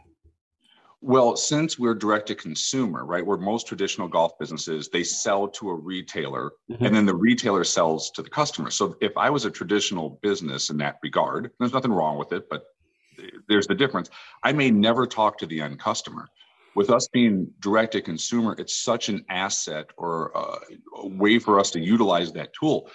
well 1.00 1.36
since 1.36 1.78
we're 1.78 1.94
direct 1.94 2.26
to 2.26 2.34
consumer 2.34 3.04
right 3.04 3.24
where 3.24 3.38
most 3.38 3.66
traditional 3.66 4.08
golf 4.08 4.38
businesses 4.38 4.88
they 4.88 5.02
sell 5.02 5.48
to 5.48 5.70
a 5.70 5.74
retailer 5.74 6.52
mm-hmm. 6.70 6.84
and 6.84 6.94
then 6.94 7.06
the 7.06 7.14
retailer 7.14 7.64
sells 7.64 8.10
to 8.10 8.22
the 8.22 8.30
customer 8.30 8.70
so 8.70 8.96
if 9.00 9.16
i 9.16 9.30
was 9.30 9.44
a 9.44 9.50
traditional 9.50 10.18
business 10.22 10.70
in 10.70 10.76
that 10.76 10.96
regard 11.02 11.50
there's 11.58 11.72
nothing 11.72 11.92
wrong 11.92 12.18
with 12.18 12.32
it 12.32 12.48
but 12.50 12.64
there's 13.48 13.66
the 13.66 13.74
difference 13.74 14.10
i 14.42 14.52
may 14.52 14.70
never 14.70 15.06
talk 15.06 15.38
to 15.38 15.46
the 15.46 15.60
end 15.60 15.78
customer 15.78 16.28
with 16.74 16.90
us 16.90 17.08
being 17.08 17.50
direct 17.60 17.92
to 17.92 18.00
consumer, 18.00 18.54
it's 18.58 18.76
such 18.76 19.08
an 19.08 19.24
asset 19.28 19.86
or 19.96 20.32
a 20.96 21.08
way 21.08 21.38
for 21.38 21.58
us 21.58 21.70
to 21.72 21.80
utilize 21.80 22.32
that 22.32 22.52
tool 22.52 22.90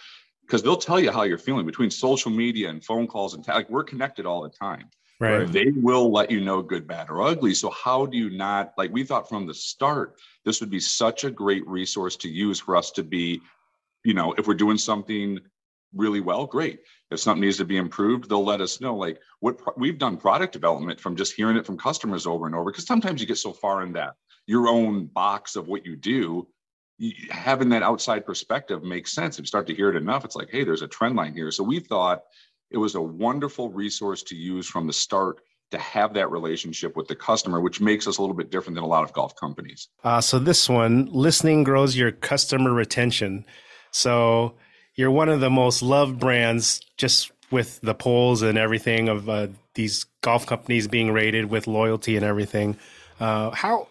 because 0.46 0.62
they'll 0.62 0.78
tell 0.78 1.00
you 1.00 1.12
how 1.12 1.24
you're 1.24 1.38
feeling 1.38 1.66
between 1.66 1.90
social 1.90 2.32
media 2.32 2.70
and 2.70 2.84
phone 2.84 3.08
calls 3.08 3.34
and 3.34 3.46
like 3.48 3.70
we're 3.70 3.84
connected 3.84 4.26
all 4.26 4.44
the 4.44 4.50
time. 4.50 4.90
Right. 5.20 5.50
They 5.50 5.72
will 5.72 6.12
let 6.12 6.30
you 6.30 6.42
know 6.42 6.62
good, 6.62 6.88
bad, 6.88 7.10
or 7.10 7.22
ugly. 7.22 7.54
So 7.54 7.70
how 7.70 8.06
do 8.06 8.18
you 8.18 8.30
not 8.30 8.74
like 8.78 8.92
we 8.92 9.04
thought 9.04 9.30
from 9.30 9.48
the 9.48 9.54
start 9.54 10.20
this 10.44 10.60
would 10.60 10.70
be 10.70 10.80
such 10.80 11.24
a 11.24 11.32
great 11.32 11.66
resource 11.68 12.16
to 12.18 12.30
use 12.30 12.60
for 12.60 12.76
us 12.76 12.92
to 12.92 13.04
be, 13.04 13.42
you 14.04 14.14
know, 14.14 14.34
if 14.38 14.48
we're 14.48 14.54
doing 14.54 14.78
something 14.78 15.40
really 15.94 16.20
well, 16.20 16.46
great. 16.46 16.82
If 17.12 17.22
something 17.22 17.42
needs 17.42 17.58
to 17.58 17.66
be 17.66 17.78
improved, 17.78 18.30
they'll 18.30 18.44
let 18.44 18.60
us 18.60 18.82
know. 18.82 18.96
Like 18.96 19.20
what 19.40 19.58
pro- 19.58 19.74
we've 19.78 19.98
done 19.98 20.18
product 20.18 20.52
development 20.52 21.00
from 21.00 21.16
just 21.16 21.34
hearing 21.34 21.56
it 21.56 21.66
from 21.66 21.78
customers 21.78 22.28
over 22.28 22.46
and 22.46 22.56
over. 22.56 22.72
Because 22.72 22.86
sometimes 22.86 23.22
you 23.22 23.28
get 23.28 23.38
so 23.38 23.54
far 23.54 23.84
in 23.84 23.94
that 23.94 24.16
your 24.48 24.68
own 24.68 25.06
box 25.06 25.56
of 25.56 25.68
what 25.68 25.86
you 25.86 25.96
do, 25.96 26.48
having 27.30 27.70
that 27.70 27.84
outside 27.84 28.26
perspective 28.26 28.84
makes 28.84 29.14
sense. 29.14 29.36
If 29.36 29.44
you 29.44 29.48
start 29.48 29.68
to 29.68 29.76
hear 29.76 29.90
it 29.90 29.96
enough, 29.96 30.26
it's 30.26 30.36
like, 30.36 30.50
hey, 30.52 30.64
there's 30.64 30.82
a 30.82 30.88
trend 30.88 31.16
line 31.16 31.34
here. 31.34 31.52
So 31.52 31.64
we 31.64 31.80
thought 31.80 32.24
it 32.72 32.78
was 32.78 32.96
a 32.96 33.02
wonderful 33.02 33.70
resource 33.72 34.24
to 34.24 34.36
use 34.36 34.68
from 34.68 34.88
the 34.88 34.94
start 34.94 35.42
to 35.72 35.78
have 35.80 36.14
that 36.14 36.30
relationship 36.30 36.96
with 36.96 37.08
the 37.08 37.16
customer, 37.16 37.60
which 37.60 37.82
makes 37.82 38.08
us 38.08 38.18
a 38.18 38.22
little 38.22 38.36
bit 38.36 38.52
different 38.52 38.76
than 38.76 38.84
a 38.84 38.88
lot 38.88 39.04
of 39.04 39.14
golf 39.14 39.36
companies. 39.36 39.90
Uh, 40.04 40.22
so 40.22 40.40
this 40.40 40.70
one, 40.70 41.06
listening 41.12 41.64
grows 41.64 41.96
your 41.96 42.12
customer 42.12 42.72
retention. 42.72 43.46
So 43.92 44.56
you're 44.96 45.12
one 45.12 45.30
of 45.30 45.40
the 45.40 45.50
most 45.50 45.82
loved 45.82 46.20
brands 46.20 46.82
just 46.98 47.32
with 47.52 47.80
the 47.82 47.94
polls 47.94 48.42
and 48.42 48.58
everything 48.58 49.10
of 49.10 49.30
uh, 49.30 49.48
these 49.74 50.06
golf 50.22 50.46
companies 50.46 50.88
being 50.88 51.12
rated 51.12 51.46
with 51.46 51.68
loyalty 51.68 52.16
and 52.16 52.26
everything. 52.26 52.78
Uh, 53.20 53.52
how 53.52 53.88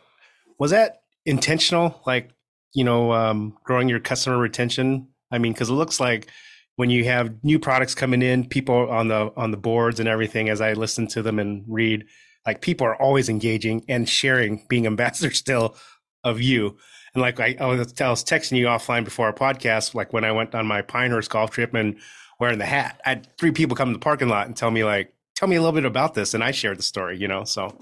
was 0.59 0.71
that 0.71 1.02
intentional? 1.25 2.00
Like, 2.07 2.31
you 2.73 2.85
know, 2.85 3.12
um, 3.12 3.57
growing 3.64 3.88
your 3.88 4.00
customer 4.00 4.38
retention? 4.38 5.09
I 5.31 5.38
mean, 5.38 5.52
because 5.52 5.71
it 5.71 5.75
looks 5.75 6.00
like 6.00 6.28
when 6.76 6.90
you 6.90 7.04
have 7.04 7.43
new 7.45 7.59
products 7.59 7.95
coming 7.95 8.23
in, 8.23 8.49
people 8.49 8.90
on 8.90 9.09
the 9.09 9.33
on 9.37 9.50
the 9.50 9.57
boards 9.57 10.00
and 10.00 10.09
everything, 10.09 10.49
as 10.49 10.61
I 10.61 10.73
listen 10.73 11.07
to 11.09 11.23
them 11.23 11.38
and 11.38 11.64
read, 11.69 12.07
like 12.47 12.61
people 12.61 12.87
are 12.87 13.00
always 13.00 13.28
engaging 13.28 13.85
and 13.88 14.09
sharing, 14.09 14.64
being 14.69 14.87
ambassadors 14.87 15.38
still 15.38 15.76
of 16.23 16.40
you. 16.40 16.76
And 17.14 17.23
like 17.23 17.38
I, 17.38 17.57
I, 17.61 17.66
was, 17.66 18.00
I 18.00 18.11
was 18.11 18.25
texting 18.25 18.57
you 18.57 18.66
offline 18.66 19.04
before 19.04 19.26
our 19.26 19.33
podcast, 19.33 19.95
like 19.95 20.12
when 20.12 20.25
I 20.25 20.33
went 20.33 20.54
on 20.54 20.66
my 20.66 20.83
Pinehurst 20.83 21.31
golf 21.31 21.52
trip 21.52 21.73
and 21.75 21.97
wearing 22.40 22.59
the 22.59 22.66
hat, 22.66 23.00
I 23.07 23.11
had 23.11 23.28
three 23.38 23.52
people 23.52 23.76
come 23.76 23.90
to 23.90 23.93
the 23.93 24.00
parking 24.02 24.28
lot 24.28 24.47
and 24.47 24.57
tell 24.57 24.71
me 24.71 24.83
like, 24.83 25.14
tell 25.37 25.49
me 25.49 25.57
a 25.57 25.61
little 25.61 25.75
bit 25.75 25.85
about 25.85 26.14
this, 26.14 26.35
and 26.35 26.43
I 26.43 26.50
shared 26.50 26.78
the 26.78 26.83
story, 26.83 27.19
you 27.19 27.28
know. 27.28 27.45
So 27.45 27.78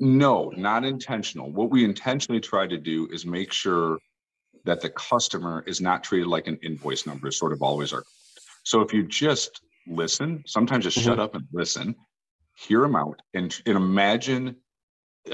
no, 0.00 0.52
not 0.56 0.84
intentional. 0.84 1.52
What 1.52 1.70
we 1.70 1.84
intentionally 1.84 2.40
try 2.40 2.66
to 2.66 2.78
do 2.78 3.08
is 3.12 3.26
make 3.26 3.52
sure 3.52 3.98
that 4.64 4.80
the 4.80 4.90
customer 4.90 5.64
is 5.66 5.80
not 5.80 6.04
treated 6.04 6.28
like 6.28 6.46
an 6.46 6.58
invoice 6.62 7.06
number, 7.06 7.28
is 7.28 7.38
sort 7.38 7.52
of 7.52 7.62
always 7.62 7.92
our. 7.92 8.04
So 8.64 8.80
if 8.80 8.92
you 8.92 9.02
just 9.02 9.62
listen, 9.86 10.42
sometimes 10.46 10.84
just 10.84 10.98
mm-hmm. 10.98 11.08
shut 11.08 11.18
up 11.18 11.34
and 11.34 11.44
listen, 11.52 11.94
hear 12.56 12.80
them 12.80 12.96
out, 12.96 13.20
and, 13.34 13.58
and 13.66 13.76
imagine 13.76 14.56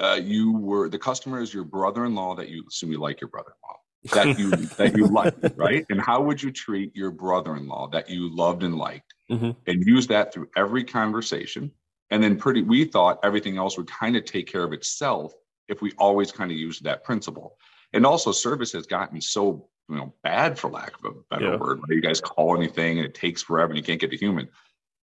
uh, 0.01 0.19
you 0.23 0.53
were 0.53 0.89
the 0.89 0.99
customer 0.99 1.41
is 1.41 1.55
your 1.55 1.65
brother-in-law 1.65 2.35
that 2.37 2.49
you 2.49 2.65
assume 2.69 2.91
you 2.91 2.99
like 2.99 3.21
your 3.21 3.31
brother-in-law 3.31 3.77
that 4.13 4.39
you 4.39 4.51
that 4.77 4.97
you 4.97 5.07
like, 5.07 5.35
right? 5.57 5.85
And 5.91 6.01
how 6.01 6.21
would 6.23 6.43
you 6.43 6.51
treat 6.51 6.95
your 6.95 7.11
brother-in-law 7.11 7.89
that 7.91 8.09
you 8.11 8.35
loved 8.35 8.63
and 8.63 8.77
liked, 8.77 9.15
mm-hmm. 9.31 9.51
and 9.67 9.87
use 9.87 10.07
that 10.09 10.33
through 10.33 10.49
every 10.57 10.85
conversation? 10.85 11.71
And 12.11 12.23
then 12.23 12.37
pretty, 12.37 12.63
we 12.63 12.85
thought 12.85 13.19
everything 13.25 13.59
else 13.59 13.77
would 13.77 13.91
kind 13.91 14.17
of 14.17 14.25
take 14.25 14.47
care 14.47 14.63
of 14.63 14.73
itself 14.73 15.33
if 15.69 15.83
we 15.83 15.93
always 15.99 16.31
kind 16.31 16.53
of 16.53 16.57
used 16.57 16.85
that 16.85 17.03
principle. 17.03 17.57
And 17.97 18.05
also, 18.05 18.31
service 18.31 18.73
has 18.73 18.87
gotten 18.87 19.23
so 19.23 19.69
you 19.89 19.97
know 19.97 20.13
bad, 20.23 20.59
for 20.59 20.71
lack 20.71 20.93
of 20.99 21.05
a 21.07 21.35
better 21.35 21.53
yeah. 21.53 21.57
word. 21.57 21.81
Where 21.81 21.97
you 21.97 22.03
guys 22.03 22.21
call 22.21 22.55
anything 22.55 22.99
and 22.99 23.07
it 23.07 23.15
takes 23.15 23.43
forever 23.43 23.71
and 23.71 23.79
you 23.79 23.83
can't 23.83 23.99
get 23.99 24.13
a 24.13 24.17
human. 24.17 24.49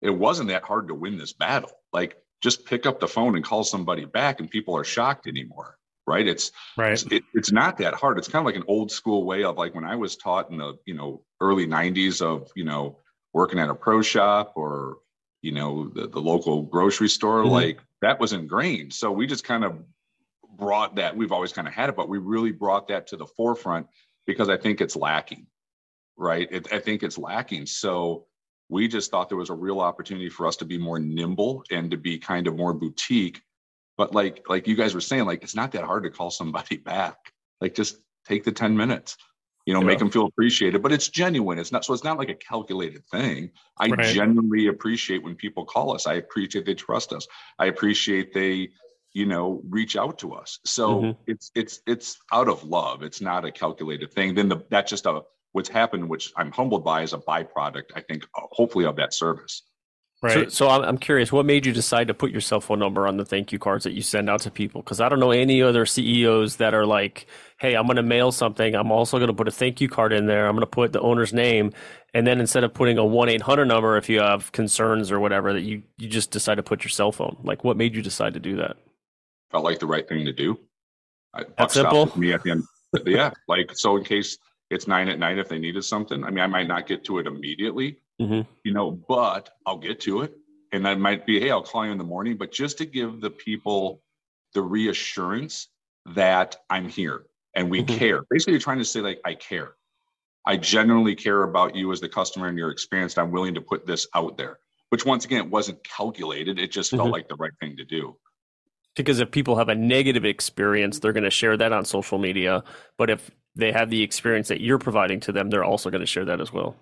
It 0.03 0.11
wasn't 0.11 0.51
that 0.51 0.63
hard 0.63 0.89
to 0.89 0.95
win 0.95 1.17
this 1.17 1.33
battle. 1.33 1.71
Like 1.91 2.19
just 2.43 2.67
pick 2.67 2.85
up 2.85 3.01
the 3.01 3.09
phone 3.09 3.35
and 3.35 3.43
call 3.43 3.65
somebody 3.65 4.05
back, 4.05 4.41
and 4.41 4.51
people 4.51 4.77
are 4.77 4.85
shocked 4.85 5.27
anymore. 5.27 5.79
Right? 6.07 6.29
It's 6.29 6.53
right. 6.77 6.93
It's, 6.93 7.05
it, 7.05 7.23
it's 7.33 7.51
not 7.51 7.79
that 7.79 7.95
hard. 7.95 8.19
It's 8.19 8.29
kind 8.29 8.43
of 8.43 8.47
like 8.47 8.57
an 8.57 8.69
old 8.69 8.91
school 8.91 9.25
way 9.25 9.43
of 9.43 9.57
like 9.57 9.75
when 9.75 9.85
I 9.85 9.97
was 9.97 10.17
taught 10.17 10.51
in 10.51 10.59
the 10.59 10.75
you 10.85 10.93
know 10.93 11.23
early 11.41 11.67
'90s 11.67 12.21
of 12.21 12.51
you 12.55 12.65
know 12.65 12.99
working 13.33 13.59
at 13.59 13.71
a 13.71 13.75
pro 13.75 14.03
shop 14.03 14.53
or 14.55 14.99
you 15.41 15.53
know 15.53 15.89
the, 15.89 16.09
the 16.09 16.21
local 16.21 16.61
grocery 16.61 17.09
store. 17.09 17.43
Mm-hmm. 17.43 17.53
Like 17.53 17.81
that 18.03 18.21
was 18.21 18.35
ingrained. 18.35 18.93
So 18.93 19.11
we 19.11 19.27
just 19.27 19.45
kind 19.45 19.65
of 19.65 19.83
brought 20.57 20.97
that. 20.97 21.17
We've 21.17 21.33
always 21.33 21.53
kind 21.53 21.69
of 21.69 21.75
had 21.75 21.89
it, 21.89 21.97
but 21.97 22.09
we 22.09 22.19
really 22.19 22.53
brought 22.53 22.89
that 22.89 23.09
to 23.09 23.17
the 23.17 23.27
forefront 23.27 23.87
because 24.27 24.49
I 24.49 24.57
think 24.57 24.81
it's 24.81 24.97
lacking. 24.97 25.47
Right? 26.17 26.49
It, 26.51 26.73
I 26.73 26.79
think 26.79 27.03
it's 27.03 27.19
lacking. 27.19 27.67
So 27.67 28.27
we 28.69 28.89
just 28.89 29.11
thought 29.11 29.29
there 29.29 29.39
was 29.39 29.51
a 29.51 29.55
real 29.55 29.81
opportunity 29.81 30.29
for 30.29 30.47
us 30.47 30.57
to 30.57 30.65
be 30.65 30.79
more 30.79 30.99
nimble 30.99 31.65
and 31.71 31.91
to 31.91 31.97
be 31.97 32.19
kind 32.19 32.47
of 32.47 32.57
more 32.57 32.73
boutique 32.73 33.43
but 33.97 34.15
like 34.15 34.45
like 34.49 34.67
you 34.67 34.75
guys 34.75 34.95
were 34.95 35.01
saying 35.01 35.25
like 35.27 35.43
it's 35.43 35.55
not 35.55 35.73
that 35.73 35.85
hard 35.85 36.05
to 36.05 36.11
call 36.11 36.31
somebody 36.31 36.77
back 36.93 37.17
like 37.61 37.75
just 37.75 37.99
take 38.27 38.45
the 38.45 38.53
10 38.53 38.77
minutes 38.77 39.17
you 39.67 39.75
know 39.75 39.81
yeah. 39.81 39.87
make 39.87 39.99
them 39.99 40.11
feel 40.11 40.27
appreciated 40.27 40.83
but 40.83 40.93
it's 40.93 41.09
genuine 41.09 41.59
it's 41.59 41.73
not 41.73 41.85
so 41.85 41.93
it's 41.93 42.05
not 42.05 42.19
like 42.19 42.31
a 42.31 42.35
calculated 42.35 43.05
thing 43.07 43.51
i 43.79 43.87
right. 43.89 44.15
genuinely 44.15 44.69
appreciate 44.69 45.23
when 45.23 45.35
people 45.35 45.65
call 45.65 45.95
us 45.95 46.07
i 46.07 46.15
appreciate 46.15 46.65
they 46.65 46.75
trust 46.75 47.13
us 47.13 47.27
i 47.59 47.67
appreciate 47.67 48.33
they 48.33 48.69
you 49.15 49.27
know 49.27 49.61
reach 49.69 49.97
out 49.97 50.19
to 50.19 50.33
us 50.33 50.59
so 50.65 51.01
mm-hmm. 51.01 51.21
it's 51.27 51.51
it's 51.55 51.81
it's 51.87 52.19
out 52.33 52.49
of 52.49 52.65
love 52.65 53.03
it's 53.03 53.21
not 53.21 53.45
a 53.45 53.53
calculated 53.53 54.13
thing 54.13 54.35
then 54.35 54.49
the, 54.49 54.65
that's 54.71 54.91
just 54.91 55.07
a 55.07 55.21
what's 55.53 55.69
happened, 55.69 56.09
which 56.09 56.33
I'm 56.37 56.51
humbled 56.51 56.85
by, 56.85 57.03
is 57.03 57.13
a 57.13 57.19
byproduct, 57.19 57.93
I 57.95 58.01
think, 58.01 58.25
uh, 58.35 58.43
hopefully, 58.51 58.85
of 58.85 58.97
that 58.97 59.15
service. 59.15 59.63
Right. 60.23 60.53
So, 60.53 60.69
so, 60.69 60.69
I'm 60.69 60.99
curious, 60.99 61.33
what 61.33 61.47
made 61.47 61.67
you 61.67 61.73
decide 61.73 62.07
to 62.07 62.15
put 62.15 62.31
your 62.31 62.41
cell 62.41 62.61
phone 62.61 62.79
number 62.79 63.09
on 63.09 63.17
the 63.17 63.25
thank 63.25 63.51
you 63.51 63.59
cards 63.59 63.83
that 63.85 63.93
you 63.93 64.03
send 64.03 64.31
out 64.31 64.43
to 64.43 64.53
people? 64.53 64.81
Because 64.81 65.01
I 65.01 65.09
don't 65.09 65.19
know 65.19 65.33
any 65.33 65.63
other 65.63 65.85
CEOs 65.85 66.57
that 66.57 66.75
are 66.75 66.87
like, 66.87 67.27
hey, 67.59 67.75
I'm 67.75 67.87
going 67.87 67.97
to 67.97 68.05
mail 68.05 68.31
something. 68.31 68.77
I'm 68.77 68.93
also 68.93 69.19
going 69.19 69.29
to 69.29 69.35
put 69.35 69.49
a 69.49 69.51
thank 69.51 69.81
you 69.81 69.89
card 69.89 70.13
in 70.13 70.27
there. 70.27 70.47
I'm 70.47 70.55
going 70.55 70.61
to 70.61 70.67
put 70.67 70.93
the 70.93 71.01
owner's 71.01 71.33
name. 71.33 71.73
And 72.15 72.25
then 72.25 72.39
instead 72.39 72.63
of 72.63 72.73
putting 72.73 72.99
a 72.99 73.05
1 73.05 73.31
800 73.31 73.65
number, 73.65 73.97
if 73.97 74.09
you 74.09 74.21
have 74.21 74.53
concerns 74.53 75.11
or 75.11 75.19
whatever, 75.19 75.53
that 75.55 75.63
you, 75.63 75.83
you 75.99 76.09
just 76.09 76.31
decide 76.31 76.55
to 76.55 76.63
put 76.63 76.85
your 76.85 76.91
cell 76.91 77.11
phone. 77.11 77.39
Like, 77.43 77.65
what 77.65 77.77
made 77.77 77.97
you 77.97 78.03
decide 78.03 78.35
to 78.35 78.41
do 78.41 78.57
that? 78.59 78.77
Felt 79.53 79.65
like 79.65 79.79
the 79.79 79.87
right 79.87 80.09
thing 80.09 80.25
to 80.25 80.33
do. 80.33 80.59
That's 81.57 81.75
simple. 81.75 82.11
Me 82.19 82.33
at 82.33 82.43
the 82.43 82.53
end. 82.53 82.65
yeah. 83.07 83.31
Like, 83.49 83.71
so 83.75 83.97
in 83.97 84.05
case 84.05 84.39
it's 84.71 84.87
nine 84.89 85.09
at 85.09 85.19
night 85.19 85.39
if 85.39 85.49
they 85.49 85.59
needed 85.59 85.85
something. 85.85 86.25
I 86.25 86.31
mean, 86.31 86.41
I 86.41 86.47
might 86.47 86.67
not 86.67 86.87
get 86.87 87.05
to 87.05 87.19
it 87.19 87.27
immediately, 87.27 87.99
mm-hmm. 88.21 88.41
you 88.65 88.73
know, 88.73 88.91
but 88.91 89.51
I'll 89.67 89.79
get 89.79 90.01
to 90.01 90.23
it. 90.23 90.35
And 90.73 90.87
that 90.87 90.99
might 90.99 91.27
be, 91.27 91.39
hey, 91.39 91.51
I'll 91.51 91.63
call 91.63 91.85
you 91.85 91.93
in 91.93 91.99
the 91.99 92.05
morning, 92.05 92.39
but 92.39 92.51
just 92.51 92.79
to 92.79 92.87
give 92.87 93.21
the 93.21 93.31
people 93.31 94.03
the 94.55 94.63
reassurance 94.63 95.69
that 96.15 96.57
I'm 96.71 96.89
here 96.89 97.25
and 97.55 97.71
we 97.71 97.83
mm-hmm. 97.83 97.99
care. 97.99 98.23
Basically, 98.31 98.55
you're 98.55 98.61
trying 98.61 98.79
to 98.79 98.85
say, 98.85 99.01
like, 99.01 99.21
I 99.25 99.35
care. 99.35 99.75
I 100.47 100.57
genuinely 100.57 101.15
care 101.15 101.43
about 101.43 101.77
you 101.77 101.93
as 101.93 102.01
the 102.01 102.09
customer 102.09 102.49
and 102.49 102.57
your 102.57 102.71
experience. 102.71 103.17
I'm 103.19 103.31
willing 103.31 103.55
to 103.55 103.61
put 103.61 103.87
this 103.87 104.07
out 104.15 104.37
there, 104.39 104.59
which 104.89 105.05
once 105.05 105.25
again, 105.27 105.45
it 105.45 105.51
wasn't 105.51 105.85
calculated. 105.85 106.59
It 106.59 106.73
just 106.73 106.91
felt 106.91 107.03
mm-hmm. 107.03 107.13
like 107.13 107.29
the 107.29 107.37
right 107.37 107.53
thing 107.61 107.77
to 107.77 107.85
do 107.85 108.17
because 108.95 109.21
if 109.21 109.31
people 109.31 109.57
have 109.57 109.69
a 109.69 109.75
negative 109.75 110.25
experience 110.25 110.99
they're 110.99 111.13
going 111.13 111.23
to 111.25 111.31
share 111.31 111.57
that 111.57 111.73
on 111.73 111.85
social 111.85 112.19
media 112.19 112.63
but 112.97 113.11
if 113.11 113.31
they 113.55 113.73
have 113.73 113.91
the 113.91 114.03
experience 114.03 114.49
that 114.49 114.61
you're 114.61 114.79
providing 114.79 115.21
to 115.21 115.33
them, 115.33 115.51
they're 115.51 115.65
also 115.65 115.91
going 115.91 116.01
to 116.01 116.07
share 116.07 116.25
that 116.25 116.41
as 116.41 116.53
well. 116.53 116.77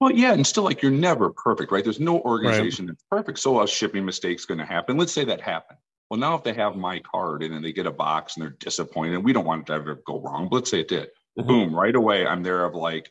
Well, 0.00 0.12
yeah, 0.12 0.32
and 0.32 0.46
still, 0.46 0.64
like 0.64 0.82
you're 0.82 0.90
never 0.92 1.30
perfect, 1.30 1.72
right? 1.72 1.82
There's 1.82 2.00
no 2.00 2.20
organization 2.20 2.86
right. 2.86 2.92
that's 2.92 3.04
perfect. 3.10 3.38
So 3.38 3.62
a 3.62 3.68
shipping 3.68 4.04
mistake's 4.04 4.44
going 4.44 4.58
to 4.58 4.66
happen. 4.66 4.96
Let's 4.96 5.12
say 5.12 5.24
that 5.24 5.40
happened. 5.40 5.78
Well, 6.10 6.20
now 6.20 6.34
if 6.34 6.44
they 6.44 6.52
have 6.52 6.76
my 6.76 7.00
card 7.00 7.42
and 7.42 7.52
then 7.52 7.62
they 7.62 7.72
get 7.72 7.86
a 7.86 7.92
box 7.92 8.36
and 8.36 8.42
they're 8.42 8.56
disappointed, 8.60 9.24
we 9.24 9.32
don't 9.32 9.46
want 9.46 9.62
it 9.62 9.66
to 9.66 9.72
ever 9.72 10.02
go 10.06 10.20
wrong, 10.20 10.48
but 10.48 10.56
let's 10.56 10.70
say 10.70 10.80
it 10.80 10.88
did. 10.88 11.08
Mm-hmm. 11.38 11.48
Boom, 11.48 11.74
right 11.74 11.94
away, 11.94 12.26
I'm 12.26 12.42
there 12.42 12.64
of 12.64 12.74
like, 12.74 13.10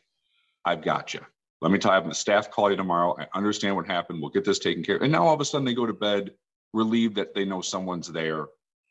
I've 0.64 0.82
got 0.82 1.12
you. 1.12 1.20
Let 1.60 1.72
me 1.72 1.78
tell 1.78 1.90
you, 1.90 1.94
having 1.94 2.10
the 2.10 2.14
staff 2.14 2.50
call 2.50 2.70
you 2.70 2.76
tomorrow. 2.76 3.16
I 3.18 3.26
understand 3.36 3.76
what 3.76 3.86
happened. 3.86 4.20
We'll 4.20 4.30
get 4.30 4.44
this 4.44 4.58
taken 4.58 4.84
care 4.84 4.96
of. 4.96 5.02
And 5.02 5.12
now 5.12 5.26
all 5.26 5.34
of 5.34 5.40
a 5.40 5.44
sudden 5.44 5.64
they 5.64 5.74
go 5.74 5.86
to 5.86 5.92
bed 5.92 6.32
relieved 6.72 7.16
that 7.16 7.34
they 7.34 7.44
know 7.44 7.60
someone's 7.60 8.10
there 8.12 8.46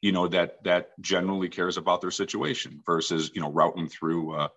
you 0.06 0.12
know 0.12 0.28
that 0.28 0.64
that 0.64 0.92
generally 1.02 1.50
cares 1.50 1.78
about 1.78 2.00
their 2.00 2.12
situation 2.12 2.80
versus 2.86 3.32
you 3.34 3.42
know 3.42 3.52
routing 3.52 3.90
through 3.90 4.36
uh, 4.36 4.48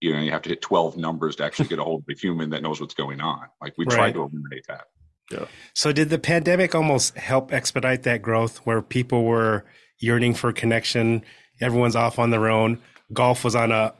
you 0.00 0.12
know 0.12 0.20
you 0.20 0.30
have 0.30 0.42
to 0.42 0.50
hit 0.50 0.60
12 0.60 0.98
numbers 0.98 1.36
to 1.36 1.44
actually 1.44 1.66
get 1.66 1.78
a 1.78 1.82
hold 1.82 2.02
of 2.02 2.14
a 2.14 2.18
human 2.18 2.50
that 2.50 2.62
knows 2.62 2.78
what's 2.78 2.92
going 2.92 3.22
on. 3.22 3.40
Like 3.58 3.72
we 3.78 3.86
right. 3.86 3.94
try 3.94 4.12
to 4.12 4.20
eliminate 4.20 4.66
that. 4.68 4.84
Yeah. 5.30 5.46
So 5.72 5.92
did 5.92 6.10
the 6.10 6.18
pandemic 6.18 6.74
almost 6.74 7.16
help 7.16 7.54
expedite 7.54 8.02
that 8.02 8.20
growth 8.20 8.58
where 8.58 8.82
people 8.82 9.24
were 9.24 9.64
yearning 9.98 10.34
for 10.34 10.52
connection 10.52 11.24
everyone's 11.58 11.96
off 11.96 12.18
on 12.18 12.30
their 12.30 12.48
own 12.48 12.78
golf 13.12 13.44
was 13.44 13.56
on 13.56 13.72
a 13.72 13.94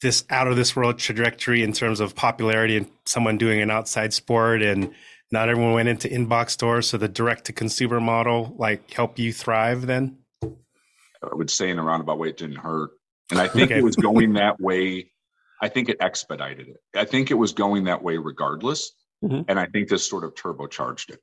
this 0.00 0.24
out 0.30 0.46
of 0.46 0.54
this 0.54 0.76
world 0.76 0.98
trajectory 0.98 1.62
in 1.64 1.72
terms 1.72 1.98
of 1.98 2.14
popularity 2.14 2.76
and 2.76 2.88
someone 3.04 3.36
doing 3.36 3.60
an 3.60 3.70
outside 3.70 4.12
sport 4.12 4.62
and 4.62 4.94
not 5.30 5.48
everyone 5.48 5.72
went 5.72 5.88
into 5.88 6.08
inbox 6.08 6.50
stores 6.50 6.88
so 6.88 6.96
the 6.96 7.08
direct 7.08 7.44
to 7.46 7.52
consumer 7.52 8.00
model 8.00 8.54
like 8.58 8.90
help 8.92 9.18
you 9.18 9.32
thrive 9.32 9.86
then 9.86 10.18
i 10.42 11.34
would 11.34 11.50
say 11.50 11.70
in 11.70 11.78
a 11.78 11.82
roundabout 11.82 12.18
way 12.18 12.28
it 12.28 12.36
didn't 12.36 12.56
hurt 12.56 12.90
and 13.30 13.40
i 13.40 13.48
think 13.48 13.70
okay. 13.70 13.78
it 13.78 13.84
was 13.84 13.96
going 13.96 14.34
that 14.34 14.60
way 14.60 15.10
i 15.62 15.68
think 15.68 15.88
it 15.88 15.96
expedited 16.00 16.68
it 16.68 16.76
i 16.96 17.04
think 17.04 17.30
it 17.30 17.34
was 17.34 17.52
going 17.52 17.84
that 17.84 18.02
way 18.02 18.16
regardless 18.16 18.92
mm-hmm. 19.22 19.42
and 19.48 19.58
i 19.58 19.66
think 19.66 19.88
this 19.88 20.08
sort 20.08 20.24
of 20.24 20.34
turbocharged 20.34 21.10
it 21.10 21.20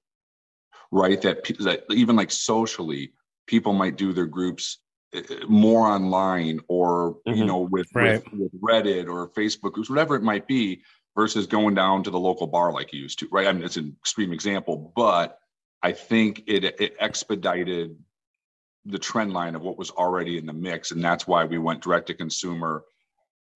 right 0.91 1.21
that, 1.21 1.43
that 1.59 1.83
even 1.91 2.15
like 2.15 2.31
socially 2.31 3.13
people 3.47 3.73
might 3.73 3.97
do 3.97 4.13
their 4.13 4.25
groups 4.25 4.79
eh, 5.13 5.21
eh, 5.29 5.35
more 5.47 5.87
online 5.87 6.59
or 6.67 7.15
mm-hmm. 7.27 7.37
you 7.37 7.45
know 7.45 7.59
with, 7.59 7.87
right. 7.93 8.23
with, 8.31 8.51
with 8.51 8.61
reddit 8.61 9.07
or 9.07 9.29
facebook 9.29 9.73
groups 9.73 9.89
whatever 9.89 10.15
it 10.15 10.23
might 10.23 10.47
be 10.47 10.81
versus 11.15 11.47
going 11.47 11.75
down 11.75 12.03
to 12.03 12.09
the 12.09 12.19
local 12.19 12.47
bar 12.47 12.71
like 12.71 12.93
you 12.93 13.01
used 13.01 13.19
to, 13.19 13.27
right? 13.31 13.47
I 13.47 13.51
mean, 13.51 13.63
it's 13.63 13.77
an 13.77 13.95
extreme 13.99 14.31
example, 14.31 14.93
but 14.95 15.37
I 15.83 15.91
think 15.91 16.43
it, 16.47 16.63
it 16.63 16.95
expedited 16.99 17.97
the 18.85 18.99
trend 18.99 19.33
line 19.33 19.55
of 19.55 19.61
what 19.61 19.77
was 19.77 19.91
already 19.91 20.37
in 20.37 20.45
the 20.45 20.53
mix. 20.53 20.91
And 20.91 21.03
that's 21.03 21.27
why 21.27 21.43
we 21.45 21.57
went 21.57 21.81
direct 21.81 22.07
to 22.07 22.13
consumer 22.13 22.83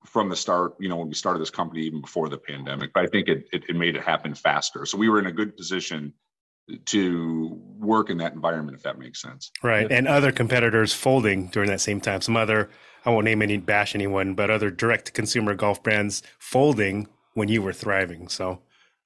from 0.06 0.30
the 0.30 0.36
start, 0.36 0.76
you 0.80 0.90
know, 0.90 0.98
when 0.98 1.08
we 1.08 1.16
started 1.16 1.40
this 1.40 1.50
company, 1.50 1.82
even 1.84 2.02
before 2.02 2.30
the 2.30 2.38
pandemic. 2.38 2.92
But 2.94 3.04
I 3.04 3.08
think 3.08 3.28
it, 3.28 3.46
it, 3.52 3.64
it 3.70 3.76
made 3.76 3.96
it 3.96 4.04
happen 4.04 4.36
faster. 4.36 4.86
So 4.86 4.98
we 4.98 5.10
were 5.10 5.20
in 5.20 5.26
a 5.26 5.32
good 5.32 5.58
position 5.58 6.14
to 6.86 7.60
work 7.78 8.10
in 8.10 8.18
that 8.18 8.34
environment, 8.34 8.76
if 8.76 8.84
that 8.84 8.98
makes 8.98 9.22
sense. 9.22 9.52
Right. 9.64 9.92
And 9.92 10.08
other 10.08 10.32
competitors 10.32 10.94
folding 10.94 11.48
during 11.48 11.70
that 11.70 11.82
same 11.82 12.02
time. 12.02 12.22
Some 12.22 12.38
other, 12.38 12.70
I 13.06 13.12
won't 13.12 13.26
name 13.26 13.42
any, 13.42 13.58
bash 13.58 13.96
anyone, 13.96 14.34
but 14.34 14.50
other 14.50 14.72
direct 14.72 15.06
to 15.06 15.12
consumer 15.12 15.54
golf 15.54 15.82
brands 15.84 16.24
folding 16.40 17.08
when 17.36 17.48
you 17.48 17.62
were 17.62 17.74
thriving. 17.74 18.28
So, 18.28 18.60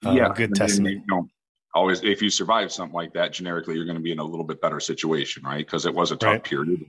uh, 0.06 0.12
yeah, 0.12 0.32
good 0.34 0.56
testament. 0.56 1.04
You 1.08 1.16
know, 1.16 1.28
always, 1.76 2.02
if 2.04 2.22
you 2.22 2.30
survive 2.30 2.72
something 2.72 2.96
like 2.96 3.14
that, 3.14 3.34
generically, 3.34 3.76
you're 3.76 3.86
going 3.86 3.98
to 3.98 4.02
be 4.02 4.14
in 4.14 4.20
a 4.20 4.24
little 4.24 4.46
bit 4.46 4.62
better 4.62 4.80
situation, 4.80 5.44
right? 5.44 5.66
Because 5.66 5.86
it 5.86 5.94
was 5.94 6.12
a 6.12 6.16
tough 6.16 6.32
right. 6.32 6.44
period. 6.44 6.86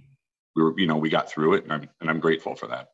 We 0.54 0.62
were, 0.62 0.78
you 0.78 0.87
know, 0.87 0.97
we 0.97 1.11
got 1.11 1.28
through 1.28 1.54
it, 1.54 1.64
and 1.64 1.73
I'm 1.73 1.88
and 2.00 2.09
I'm 2.09 2.20
grateful 2.20 2.54
for 2.54 2.68
that. 2.68 2.90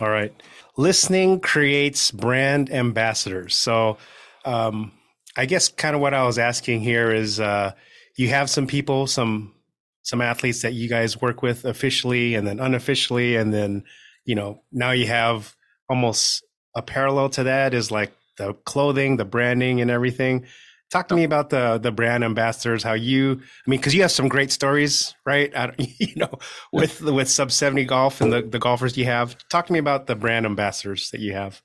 All 0.00 0.10
right. 0.10 0.32
Listening 0.76 1.40
creates 1.40 2.10
brand 2.10 2.70
ambassadors. 2.70 3.54
So, 3.54 3.98
um, 4.44 4.92
I 5.36 5.46
guess 5.46 5.68
kind 5.68 5.94
of 5.94 6.00
what 6.00 6.14
I 6.14 6.24
was 6.24 6.38
asking 6.38 6.80
here 6.80 7.12
is 7.12 7.38
uh, 7.38 7.72
you 8.16 8.28
have 8.28 8.50
some 8.50 8.66
people, 8.66 9.06
some 9.06 9.54
some 10.02 10.20
athletes 10.20 10.62
that 10.62 10.72
you 10.72 10.88
guys 10.88 11.20
work 11.20 11.42
with 11.42 11.64
officially 11.64 12.34
and 12.34 12.46
then 12.46 12.58
unofficially, 12.60 13.36
and 13.36 13.52
then 13.52 13.84
you 14.24 14.34
know 14.34 14.62
now 14.72 14.92
you 14.92 15.06
have 15.06 15.54
almost 15.88 16.44
a 16.74 16.82
parallel 16.82 17.28
to 17.30 17.44
that 17.44 17.74
is 17.74 17.90
like 17.90 18.12
the 18.36 18.54
clothing, 18.64 19.16
the 19.16 19.24
branding, 19.24 19.80
and 19.80 19.90
everything. 19.90 20.46
Talk 20.90 21.06
to 21.08 21.14
me 21.14 21.22
about 21.22 21.50
the 21.50 21.78
the 21.78 21.92
brand 21.92 22.24
ambassadors. 22.24 22.82
How 22.82 22.94
you, 22.94 23.32
I 23.32 23.70
mean, 23.70 23.78
because 23.78 23.94
you 23.94 24.02
have 24.02 24.10
some 24.10 24.28
great 24.28 24.50
stories, 24.50 25.14
right? 25.24 25.52
you 25.78 26.16
know, 26.16 26.38
with 26.72 27.00
with 27.00 27.28
sub 27.28 27.52
seventy 27.52 27.84
golf 27.84 28.20
and 28.20 28.32
the 28.32 28.42
the 28.42 28.58
golfers 28.58 28.96
you 28.96 29.04
have. 29.04 29.36
Talk 29.48 29.66
to 29.66 29.72
me 29.72 29.78
about 29.78 30.06
the 30.06 30.16
brand 30.16 30.46
ambassadors 30.46 31.10
that 31.10 31.20
you 31.20 31.32
have. 31.34 31.62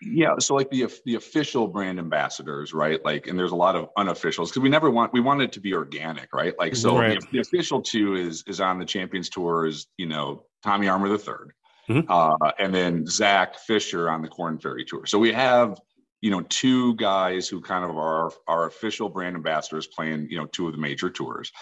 Yeah, 0.00 0.38
so 0.38 0.54
like 0.54 0.70
the 0.70 0.90
the 1.04 1.14
official 1.14 1.68
brand 1.68 1.98
ambassadors, 1.98 2.72
right? 2.72 3.04
Like, 3.04 3.26
and 3.28 3.38
there's 3.38 3.52
a 3.52 3.56
lot 3.56 3.76
of 3.76 3.90
unofficials 3.96 4.48
because 4.48 4.62
we 4.62 4.70
never 4.70 4.90
want 4.90 5.12
we 5.12 5.20
want 5.20 5.42
it 5.42 5.52
to 5.52 5.60
be 5.60 5.74
organic, 5.74 6.32
right? 6.32 6.54
Like, 6.58 6.74
so 6.74 6.98
right. 6.98 7.20
The, 7.20 7.26
the, 7.32 7.38
official 7.40 7.80
two 7.80 8.14
is 8.14 8.42
is 8.48 8.60
on 8.60 8.78
the 8.78 8.86
Champions 8.86 9.28
Tour 9.28 9.66
is 9.66 9.86
you 9.98 10.06
know 10.06 10.44
Tommy 10.62 10.88
Armour 10.88 11.10
the 11.10 11.18
3rd 11.18 11.50
mm-hmm. 11.88 12.10
uh, 12.10 12.50
and 12.58 12.74
then 12.74 13.06
Zach 13.06 13.58
Fisher 13.58 14.10
on 14.10 14.22
the 14.22 14.28
Corn 14.28 14.58
Ferry 14.58 14.84
Tour. 14.84 15.06
So 15.06 15.18
we 15.18 15.32
have 15.32 15.78
you 16.24 16.30
know, 16.30 16.40
two 16.48 16.94
guys 16.94 17.50
who 17.50 17.60
kind 17.60 17.84
of 17.84 17.98
are 17.98 18.32
our 18.48 18.64
official 18.64 19.10
brand 19.10 19.36
ambassadors 19.36 19.86
playing, 19.86 20.26
you 20.30 20.38
know, 20.38 20.46
two 20.46 20.66
of 20.66 20.72
the 20.72 20.78
major 20.78 21.10
tours. 21.10 21.52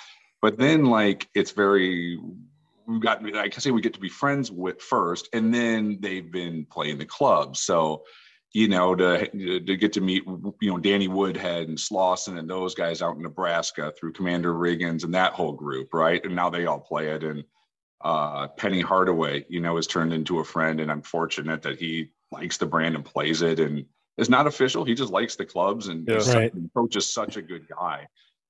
But 0.41 0.57
then 0.57 0.85
like 0.85 1.29
it's 1.35 1.51
very 1.51 2.17
we've 2.87 3.01
got 3.01 3.27
I 3.37 3.49
can 3.49 3.61
say 3.61 3.73
we 3.73 3.81
get 3.81 3.95
to 3.95 4.01
be 4.01 4.09
friends 4.09 4.53
with 4.53 4.81
first, 4.81 5.29
and 5.33 5.53
then 5.53 5.99
they've 5.99 6.31
been 6.31 6.65
playing 6.71 6.99
the 6.99 7.05
clubs. 7.05 7.59
So, 7.59 8.05
you 8.53 8.69
know, 8.69 8.95
to 8.95 9.27
to 9.27 9.77
get 9.77 9.93
to 9.95 10.01
meet 10.01 10.23
you 10.27 10.71
know 10.71 10.79
Danny 10.79 11.09
Woodhead 11.09 11.67
and 11.67 11.77
Slauson 11.77 12.39
and 12.39 12.49
those 12.49 12.77
guys 12.77 13.03
out 13.03 13.17
in 13.17 13.23
Nebraska 13.23 13.93
through 13.99 14.13
Commander 14.13 14.55
Riggins 14.55 15.03
and 15.03 15.13
that 15.15 15.33
whole 15.33 15.55
group, 15.55 15.93
right? 15.93 16.25
And 16.25 16.37
now 16.37 16.51
they 16.51 16.67
all 16.67 16.79
play 16.79 17.09
it. 17.09 17.25
And 17.25 17.43
uh, 18.03 18.49
Penny 18.49 18.81
Hardaway, 18.81 19.45
you 19.49 19.61
know, 19.61 19.77
has 19.77 19.87
turned 19.87 20.13
into 20.13 20.41
a 20.41 20.45
friend, 20.45 20.81
and 20.81 20.91
I'm 20.91 21.03
fortunate 21.03 21.63
that 21.63 21.79
he 21.79 22.11
likes 22.31 22.57
the 22.57 22.67
brand 22.67 22.95
and 22.95 23.05
plays 23.05 23.43
it 23.43 23.61
and 23.61 23.85
it's 24.19 24.29
not 24.29 24.47
official. 24.47 24.85
He 24.85 24.95
just 24.95 25.13
likes 25.13 25.37
the 25.37 25.45
clubs 25.45 25.89
and 25.89 26.07
yeah, 26.07 26.33
right. 26.35 26.53
coach 26.75 26.97
is 26.97 27.13
such 27.13 27.37
a 27.37 27.43
good 27.43 27.67
guy. 27.69 28.07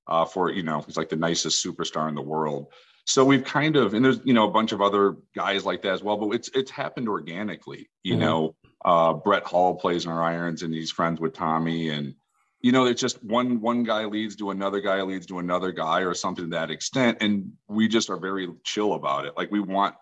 Uh, 0.09 0.25
for 0.25 0.51
you 0.51 0.63
know, 0.63 0.81
he's 0.81 0.97
like 0.97 1.09
the 1.09 1.17
nicest 1.17 1.65
superstar 1.65 2.09
in 2.09 2.15
the 2.15 2.23
world. 2.23 2.73
So 3.07 3.25
we've 3.25 3.45
kind 3.45 3.77
of 3.77 3.95
and 3.95 4.05
there's 4.05 4.21
you 4.25 4.35
know 4.35 4.49
a 4.49 4.51
bunch 4.51 4.73
of 4.73 4.81
other 4.81 5.17
guys 5.35 5.65
like 5.65 5.83
that 5.83 5.93
as 5.93 6.03
well, 6.03 6.17
but 6.17 6.35
it's 6.35 6.51
it's 6.55 6.71
happened 6.71 7.09
organically. 7.09 7.89
You 8.03 8.15
mm-hmm. 8.15 8.21
know, 8.21 8.57
uh, 8.85 9.13
Brett 9.15 9.45
Hall 9.45 9.77
plays 9.77 10.05
in 10.05 10.11
our 10.11 10.23
irons 10.23 10.63
and 10.63 10.75
he's 10.75 10.91
friends 10.91 11.21
with 11.21 11.35
Tommy 11.35 11.91
and 11.91 12.15
you 12.63 12.71
know 12.71 12.87
it's 12.87 13.01
just 13.01 13.23
one 13.23 13.61
one 13.61 13.83
guy 13.83 14.05
leads 14.05 14.37
to 14.37 14.51
another 14.51 14.81
guy 14.81 15.03
leads 15.03 15.27
to 15.27 15.41
another 15.41 15.73
guy 15.73 16.01
or 16.01 16.15
something 16.15 16.45
to 16.45 16.51
that 16.51 16.71
extent. 16.71 17.19
And 17.21 17.53
we 17.69 17.89
just 17.89 18.09
are 18.09 18.17
very 18.17 18.49
chill 18.65 18.95
about 18.95 19.27
it. 19.27 19.37
Like 19.37 19.51
we 19.51 19.61
want 19.61 19.97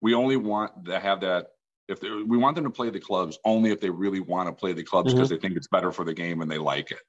we 0.00 0.14
only 0.14 0.36
want 0.36 0.84
to 0.86 1.00
have 1.00 1.20
that 1.22 1.48
if 1.88 2.00
they 2.00 2.10
we 2.10 2.38
want 2.38 2.54
them 2.54 2.64
to 2.64 2.70
play 2.70 2.88
the 2.88 3.00
clubs 3.00 3.38
only 3.44 3.70
if 3.70 3.80
they 3.80 3.90
really 3.90 4.20
want 4.20 4.48
to 4.48 4.52
play 4.52 4.72
the 4.72 4.82
clubs 4.82 5.12
because 5.12 5.28
mm-hmm. 5.28 5.36
they 5.36 5.40
think 5.40 5.56
it's 5.56 5.66
better 5.66 5.90
for 5.90 6.04
the 6.04 6.14
game 6.14 6.40
and 6.40 6.50
they 6.50 6.58
like 6.58 6.92
it. 6.92 7.00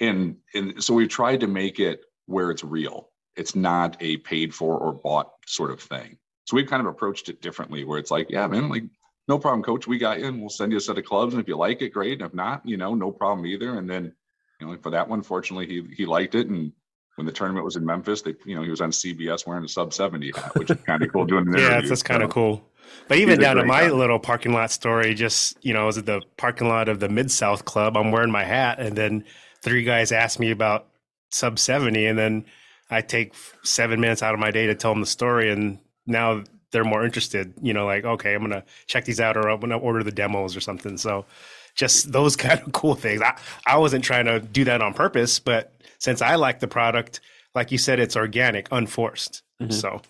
And 0.00 0.36
and 0.54 0.82
so 0.82 0.94
we've 0.94 1.08
tried 1.08 1.40
to 1.40 1.48
make 1.48 1.80
it 1.80 2.04
where 2.26 2.50
it's 2.50 2.64
real. 2.64 3.10
It's 3.36 3.56
not 3.56 3.96
a 4.00 4.18
paid 4.18 4.54
for 4.54 4.78
or 4.78 4.92
bought 4.92 5.32
sort 5.46 5.72
of 5.72 5.80
thing. 5.80 6.16
So 6.44 6.56
we've 6.56 6.68
kind 6.68 6.80
of 6.80 6.86
approached 6.86 7.28
it 7.28 7.42
differently 7.42 7.84
where 7.84 7.98
it's 7.98 8.12
like 8.12 8.30
yeah 8.30 8.46
man 8.46 8.68
like 8.68 8.84
no 9.26 9.38
problem 9.38 9.64
coach. 9.64 9.88
We 9.88 9.98
got 9.98 10.20
you 10.20 10.26
and 10.26 10.38
we'll 10.38 10.50
send 10.50 10.70
you 10.70 10.78
a 10.78 10.80
set 10.80 10.98
of 10.98 11.04
clubs. 11.04 11.34
And 11.34 11.42
if 11.42 11.48
you 11.48 11.56
like 11.56 11.82
it 11.82 11.88
great. 11.88 12.20
And 12.20 12.28
if 12.28 12.34
not 12.34 12.64
you 12.64 12.76
know 12.76 12.94
no 12.94 13.10
problem 13.10 13.46
either. 13.46 13.78
And 13.78 13.90
then 13.90 14.14
you 14.60 14.66
know 14.66 14.76
for 14.82 14.90
that 14.90 15.08
one 15.08 15.22
fortunately 15.22 15.66
he 15.66 15.94
he 15.94 16.06
liked 16.06 16.34
it 16.34 16.48
and 16.48 16.72
when 17.16 17.26
the 17.26 17.32
tournament 17.32 17.64
was 17.64 17.76
in 17.76 17.84
Memphis, 17.84 18.22
they 18.22 18.34
you 18.44 18.56
know 18.56 18.62
he 18.62 18.70
was 18.70 18.80
on 18.80 18.90
CBS 18.90 19.46
wearing 19.46 19.64
a 19.64 19.68
sub 19.68 19.92
seventy 19.92 20.32
hat, 20.34 20.54
which 20.56 20.70
is 20.70 20.76
kind 20.84 21.02
of 21.02 21.12
cool 21.12 21.24
doing. 21.24 21.46
yeah, 21.56 21.80
that's 21.80 22.02
kind 22.02 22.22
of 22.22 22.30
cool. 22.30 22.64
But 23.08 23.18
even 23.18 23.40
down 23.40 23.56
to 23.56 23.64
my 23.64 23.82
guy. 23.82 23.90
little 23.90 24.18
parking 24.18 24.52
lot 24.52 24.70
story, 24.70 25.14
just 25.14 25.56
you 25.64 25.72
know, 25.72 25.82
I 25.82 25.86
was 25.86 25.98
at 25.98 26.06
the 26.06 26.22
parking 26.36 26.68
lot 26.68 26.88
of 26.88 27.00
the 27.00 27.08
Mid 27.08 27.30
South 27.30 27.64
Club. 27.64 27.96
I'm 27.96 28.10
wearing 28.10 28.32
my 28.32 28.44
hat, 28.44 28.80
and 28.80 28.96
then 28.96 29.24
three 29.62 29.84
guys 29.84 30.12
asked 30.12 30.40
me 30.40 30.50
about 30.50 30.88
sub 31.30 31.58
seventy, 31.58 32.06
and 32.06 32.18
then 32.18 32.44
I 32.90 33.00
take 33.00 33.34
seven 33.62 34.00
minutes 34.00 34.22
out 34.22 34.34
of 34.34 34.40
my 34.40 34.50
day 34.50 34.66
to 34.66 34.74
tell 34.74 34.92
them 34.92 35.00
the 35.00 35.06
story, 35.06 35.50
and 35.50 35.78
now 36.06 36.42
they're 36.72 36.84
more 36.84 37.04
interested. 37.04 37.54
You 37.62 37.74
know, 37.74 37.86
like 37.86 38.04
okay, 38.04 38.34
I'm 38.34 38.42
gonna 38.42 38.64
check 38.86 39.04
these 39.04 39.20
out, 39.20 39.36
or 39.36 39.48
I'm 39.48 39.60
gonna 39.60 39.78
order 39.78 40.02
the 40.02 40.12
demos 40.12 40.56
or 40.56 40.60
something. 40.60 40.98
So, 40.98 41.26
just 41.74 42.12
those 42.12 42.36
kind 42.44 42.60
of 42.60 42.72
cool 42.72 42.94
things. 42.94 43.22
I 43.22 43.38
I 43.66 43.78
wasn't 43.78 44.04
trying 44.04 44.26
to 44.26 44.40
do 44.40 44.64
that 44.64 44.82
on 44.82 44.94
purpose, 44.94 45.38
but 45.38 45.72
since 45.98 46.22
I 46.22 46.34
like 46.34 46.60
the 46.60 46.68
product, 46.68 47.20
like 47.54 47.72
you 47.72 47.78
said, 47.78 48.00
it's 48.00 48.16
organic, 48.16 48.68
unforced. 48.70 49.42
Mm-hmm. 49.60 49.72
So 49.72 50.00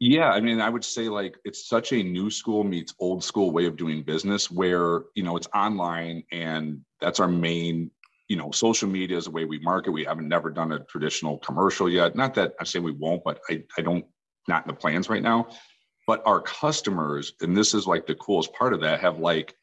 yeah, 0.00 0.30
I 0.30 0.40
mean, 0.40 0.62
I 0.62 0.70
would 0.70 0.84
say 0.84 1.10
like 1.10 1.36
it's 1.44 1.68
such 1.68 1.92
a 1.92 2.02
new 2.02 2.30
school 2.30 2.64
meets 2.64 2.94
old 2.98 3.22
school 3.22 3.50
way 3.50 3.66
of 3.66 3.76
doing 3.76 4.02
business 4.02 4.50
where, 4.50 5.02
you 5.14 5.22
know, 5.22 5.36
it's 5.36 5.48
online 5.54 6.24
and 6.32 6.80
that's 7.02 7.20
our 7.20 7.28
main, 7.28 7.90
you 8.26 8.36
know, 8.36 8.50
social 8.50 8.88
media 8.88 9.18
is 9.18 9.26
the 9.26 9.30
way 9.30 9.44
we 9.44 9.58
market. 9.58 9.90
We 9.90 10.04
haven't 10.04 10.26
never 10.26 10.48
done 10.48 10.72
a 10.72 10.80
traditional 10.84 11.36
commercial 11.38 11.86
yet. 11.86 12.16
Not 12.16 12.32
that 12.34 12.54
I 12.58 12.64
say 12.64 12.78
we 12.78 12.92
won't, 12.92 13.22
but 13.24 13.40
I, 13.50 13.62
I 13.76 13.82
don't, 13.82 14.06
not 14.48 14.64
in 14.64 14.68
the 14.68 14.74
plans 14.74 15.10
right 15.10 15.22
now. 15.22 15.48
But 16.06 16.22
our 16.24 16.40
customers, 16.40 17.34
and 17.42 17.54
this 17.54 17.74
is 17.74 17.86
like 17.86 18.06
the 18.06 18.14
coolest 18.14 18.54
part 18.54 18.72
of 18.72 18.80
that, 18.80 19.00
have 19.00 19.18
like 19.18 19.54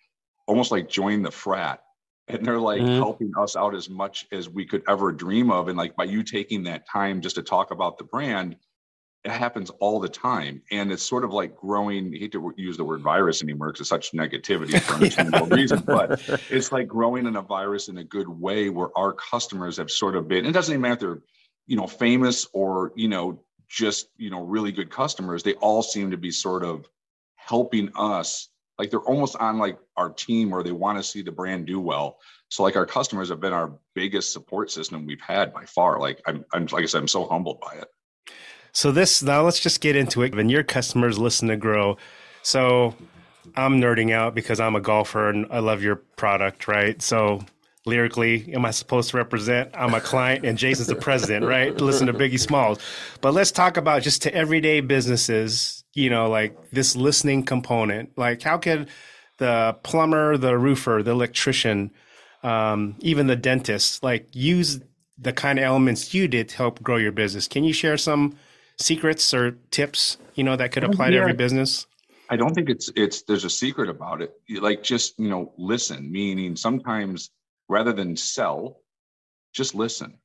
almost 0.48 0.72
like 0.72 0.90
joined 0.90 1.26
the 1.26 1.32
frat 1.32 1.84
and 2.28 2.46
they're 2.46 2.60
like 2.60 2.82
mm-hmm. 2.82 2.98
helping 2.98 3.32
us 3.38 3.56
out 3.56 3.76
as 3.76 3.90
much 3.90 4.26
as 4.32 4.50
we 4.50 4.66
could 4.66 4.84
ever 4.88 5.12
dream 5.12 5.50
of. 5.52 5.68
And 5.68 5.78
like 5.78 5.96
by 5.96 6.06
you 6.06 6.24
taking 6.24 6.64
that 6.64 6.88
time 6.88 7.22
just 7.22 7.36
to 7.36 7.42
talk 7.42 7.72
about 7.72 7.98
the 7.98 8.04
brand, 8.04 8.58
it 9.24 9.32
happens 9.32 9.70
all 9.82 10.00
the 10.00 10.08
time 10.08 10.62
and 10.72 10.92
it's 10.92 11.04
sort 11.04 11.26
of 11.26 11.34
like 11.34 11.56
growing 11.56 12.14
I 12.16 12.18
hate 12.18 12.32
to 12.32 12.54
use 12.56 12.78
the 12.78 12.84
word 12.84 13.02
virus 13.02 13.44
anymore 13.44 13.68
because 13.68 13.82
it's 13.82 13.90
such 13.90 14.12
negativity 14.14 14.80
for 14.80 14.94
understandable 14.96 15.48
reasons 15.48 15.82
but 15.82 16.22
it's 16.50 16.72
like 16.72 16.88
growing 16.88 17.26
in 17.26 17.36
a 17.36 17.42
virus 17.42 17.90
in 17.90 17.98
a 17.98 18.04
good 18.04 18.30
way 18.30 18.70
where 18.70 18.90
our 18.98 19.12
customers 19.14 19.76
have 19.78 19.92
sort 19.92 20.16
of 20.16 20.28
been 20.28 20.46
it 20.46 20.54
doesn't 20.54 20.74
even 20.74 20.82
matter 20.82 20.94
if 20.94 21.00
they're 21.00 21.22
you 21.66 21.76
know 21.76 21.88
famous 21.88 22.48
or 22.54 22.94
you 22.96 23.10
know 23.10 23.38
just 23.68 24.10
you 24.18 24.30
know 24.30 24.44
really 24.44 24.72
good 24.72 24.90
customers 24.90 25.44
they 25.44 25.56
all 25.56 25.84
seem 25.84 26.10
to 26.12 26.18
be 26.18 26.32
sort 26.32 26.64
of 26.64 26.88
helping 27.36 27.92
us 27.96 28.50
like 28.78 28.90
they're 28.90 29.00
almost 29.02 29.36
on 29.38 29.58
like 29.58 29.78
our 29.96 30.10
team 30.10 30.50
where 30.50 30.64
they 30.64 30.72
want 30.72 30.98
to 30.98 31.04
see 31.04 31.22
the 31.22 31.32
brand 31.32 31.66
do 31.66 31.80
well 31.80 32.18
so 32.50 32.64
like 32.64 32.76
our 32.76 32.86
customers 32.86 33.30
have 33.30 33.40
been 33.40 33.54
our 33.54 33.74
biggest 33.96 34.32
support 34.32 34.72
system 34.72 35.06
we've 35.06 35.22
had 35.22 35.54
by 35.54 35.66
far 35.66 36.00
like 36.00 36.22
i'm, 36.26 36.46
I'm 36.54 36.66
like 36.68 36.84
i 36.84 36.86
said 36.86 37.02
i'm 37.02 37.08
so 37.08 37.26
humbled 37.26 37.60
by 37.60 37.74
it 37.76 37.88
so 38.78 38.92
this 38.92 39.24
now 39.24 39.42
let's 39.42 39.60
just 39.60 39.82
get 39.82 39.96
into 39.96 40.22
it. 40.22 40.36
When 40.36 40.50
your 40.50 40.62
customers 40.62 41.18
listen 41.18 41.48
to 41.48 41.58
grow, 41.58 41.98
so 42.44 42.94
I'm 43.56 43.82
nerding 43.82 44.12
out 44.14 44.36
because 44.36 44.60
I'm 44.60 44.76
a 44.76 44.80
golfer 44.80 45.30
and 45.30 45.48
I 45.50 45.60
love 45.60 45.82
your 45.82 45.96
product, 45.96 46.68
right? 46.68 47.02
So 47.02 47.42
lyrically, 47.88 48.54
am 48.54 48.66
I 48.66 48.70
supposed 48.72 49.10
to 49.10 49.18
represent? 49.18 49.72
I'm 49.74 49.96
a 49.96 50.00
client 50.00 50.46
and 50.46 50.60
Jason's 50.60 50.90
the 50.90 50.96
president, 50.96 51.44
right? 51.44 51.76
Listen 51.82 52.06
to 52.06 52.14
Biggie 52.14 52.40
Smalls. 52.40 52.78
But 53.20 53.34
let's 53.34 53.52
talk 53.52 53.78
about 53.78 54.04
just 54.04 54.22
to 54.22 54.36
everyday 54.36 54.82
businesses, 54.82 55.84
you 55.98 56.12
know, 56.12 56.30
like 56.30 56.56
this 56.70 56.96
listening 56.96 57.44
component. 57.44 58.16
Like 58.18 58.44
how 58.44 58.60
could 58.60 58.88
the 59.38 59.76
plumber, 59.82 60.38
the 60.38 60.56
roofer, 60.58 61.02
the 61.04 61.12
electrician, 61.12 61.92
um, 62.44 62.96
even 63.00 63.26
the 63.26 63.36
dentist, 63.36 64.04
like 64.04 64.28
use 64.32 64.80
the 65.18 65.34
kind 65.34 65.58
of 65.58 65.66
elements 65.66 66.14
you 66.14 66.28
did 66.28 66.50
to 66.50 66.58
help 66.58 66.84
grow 66.84 66.98
your 66.98 67.12
business? 67.12 67.48
Can 67.48 67.64
you 67.64 67.74
share 67.74 67.98
some 67.98 68.38
secrets 68.78 69.34
or 69.34 69.58
tips, 69.72 70.18
you 70.36 70.44
know, 70.44 70.56
that 70.56 70.72
could 70.72 70.84
apply 70.84 71.08
yeah. 71.08 71.14
to 71.14 71.22
every 71.22 71.34
business? 71.34 71.88
I 72.30 72.36
don't 72.36 72.54
think 72.54 72.70
it's 72.70 72.92
it's 72.96 73.24
there's 73.24 73.46
a 73.46 73.50
secret 73.50 73.90
about 73.90 74.22
it. 74.22 74.34
Like 74.50 74.84
just, 74.84 75.18
you 75.18 75.30
know, 75.30 75.52
listen, 75.58 76.12
meaning 76.12 76.56
sometimes 76.56 77.32
rather 77.70 77.92
than 77.92 78.16
sell, 78.16 78.82
just 79.52 79.74
listen. 79.74 80.20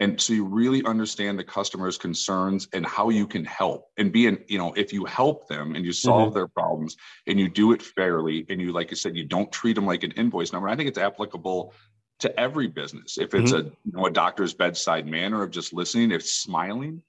And 0.00 0.20
so 0.20 0.32
you 0.32 0.44
really 0.44 0.84
understand 0.84 1.38
the 1.38 1.44
customer's 1.44 1.98
concerns 1.98 2.68
and 2.72 2.86
how 2.86 3.08
you 3.10 3.26
can 3.26 3.44
help 3.44 3.88
and 3.96 4.12
be 4.12 4.28
an, 4.28 4.38
you 4.46 4.56
know, 4.56 4.72
if 4.74 4.92
you 4.92 5.04
help 5.04 5.48
them 5.48 5.74
and 5.74 5.84
you 5.84 5.92
solve 5.92 6.28
mm-hmm. 6.28 6.34
their 6.38 6.48
problems 6.48 6.96
and 7.26 7.38
you 7.38 7.48
do 7.48 7.72
it 7.72 7.82
fairly 7.82 8.46
and 8.48 8.60
you, 8.60 8.72
like 8.72 8.90
you 8.90 8.96
said, 8.96 9.16
you 9.16 9.24
don't 9.24 9.50
treat 9.50 9.74
them 9.74 9.86
like 9.86 10.04
an 10.04 10.12
invoice 10.12 10.52
number. 10.52 10.68
I 10.68 10.76
think 10.76 10.88
it's 10.88 10.98
applicable 10.98 11.74
to 12.20 12.40
every 12.40 12.68
business. 12.68 13.18
If 13.18 13.34
it's 13.34 13.52
mm-hmm. 13.52 13.68
a, 13.68 13.70
you 13.70 13.92
know, 13.92 14.06
a 14.06 14.10
doctor's 14.10 14.54
bedside 14.54 15.06
manner 15.06 15.42
of 15.42 15.50
just 15.50 15.72
listening, 15.72 16.12
if 16.12 16.24
smiling, 16.24 17.02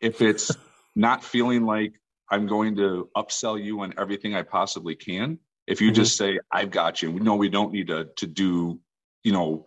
if 0.00 0.20
it's 0.20 0.50
not 0.94 1.24
feeling 1.24 1.64
like 1.64 1.94
I'm 2.28 2.46
going 2.46 2.76
to 2.76 3.08
upsell 3.16 3.62
you 3.62 3.80
on 3.80 3.94
everything 3.98 4.34
I 4.34 4.42
possibly 4.42 4.96
can, 4.96 5.38
if 5.66 5.80
you 5.80 5.88
mm-hmm. 5.88 5.94
just 5.94 6.16
say, 6.16 6.40
I've 6.50 6.70
got 6.70 7.00
you, 7.00 7.12
no, 7.12 7.36
we 7.36 7.48
don't 7.48 7.72
need 7.72 7.88
to, 7.88 8.08
to 8.16 8.26
do, 8.26 8.80
you 9.22 9.32
know, 9.32 9.66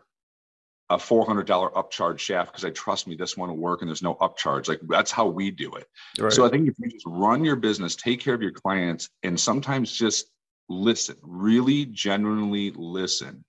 a 0.90 0.98
$400 0.98 1.46
upcharge 1.74 2.20
shaft 2.20 2.52
because 2.52 2.64
I 2.64 2.70
trust 2.70 3.08
me, 3.08 3.16
this 3.16 3.36
one 3.36 3.50
will 3.50 3.58
work 3.58 3.82
and 3.82 3.90
there's 3.90 4.02
no 4.02 4.16
upcharge. 4.16 4.68
Like 4.68 4.80
that's 4.88 5.12
how 5.12 5.28
we 5.28 5.52
do 5.52 5.74
it. 5.74 5.88
Right. 6.18 6.32
So 6.32 6.46
I 6.46 6.50
think 6.50 6.68
if 6.68 6.76
you 6.80 6.90
just 6.90 7.06
run 7.06 7.44
your 7.44 7.58
business, 7.58 7.96
take 7.96 8.22
care 8.22 8.34
of 8.34 8.42
your 8.42 8.52
clients, 8.52 9.10
and 9.24 9.38
sometimes 9.38 9.92
just 9.92 10.32
listen, 10.70 11.18
really 11.22 11.86
genuinely 11.86 12.72
listen 12.72 13.44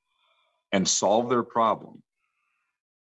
and 0.72 0.86
solve 0.86 1.28
their 1.28 1.44
problem, 1.44 2.02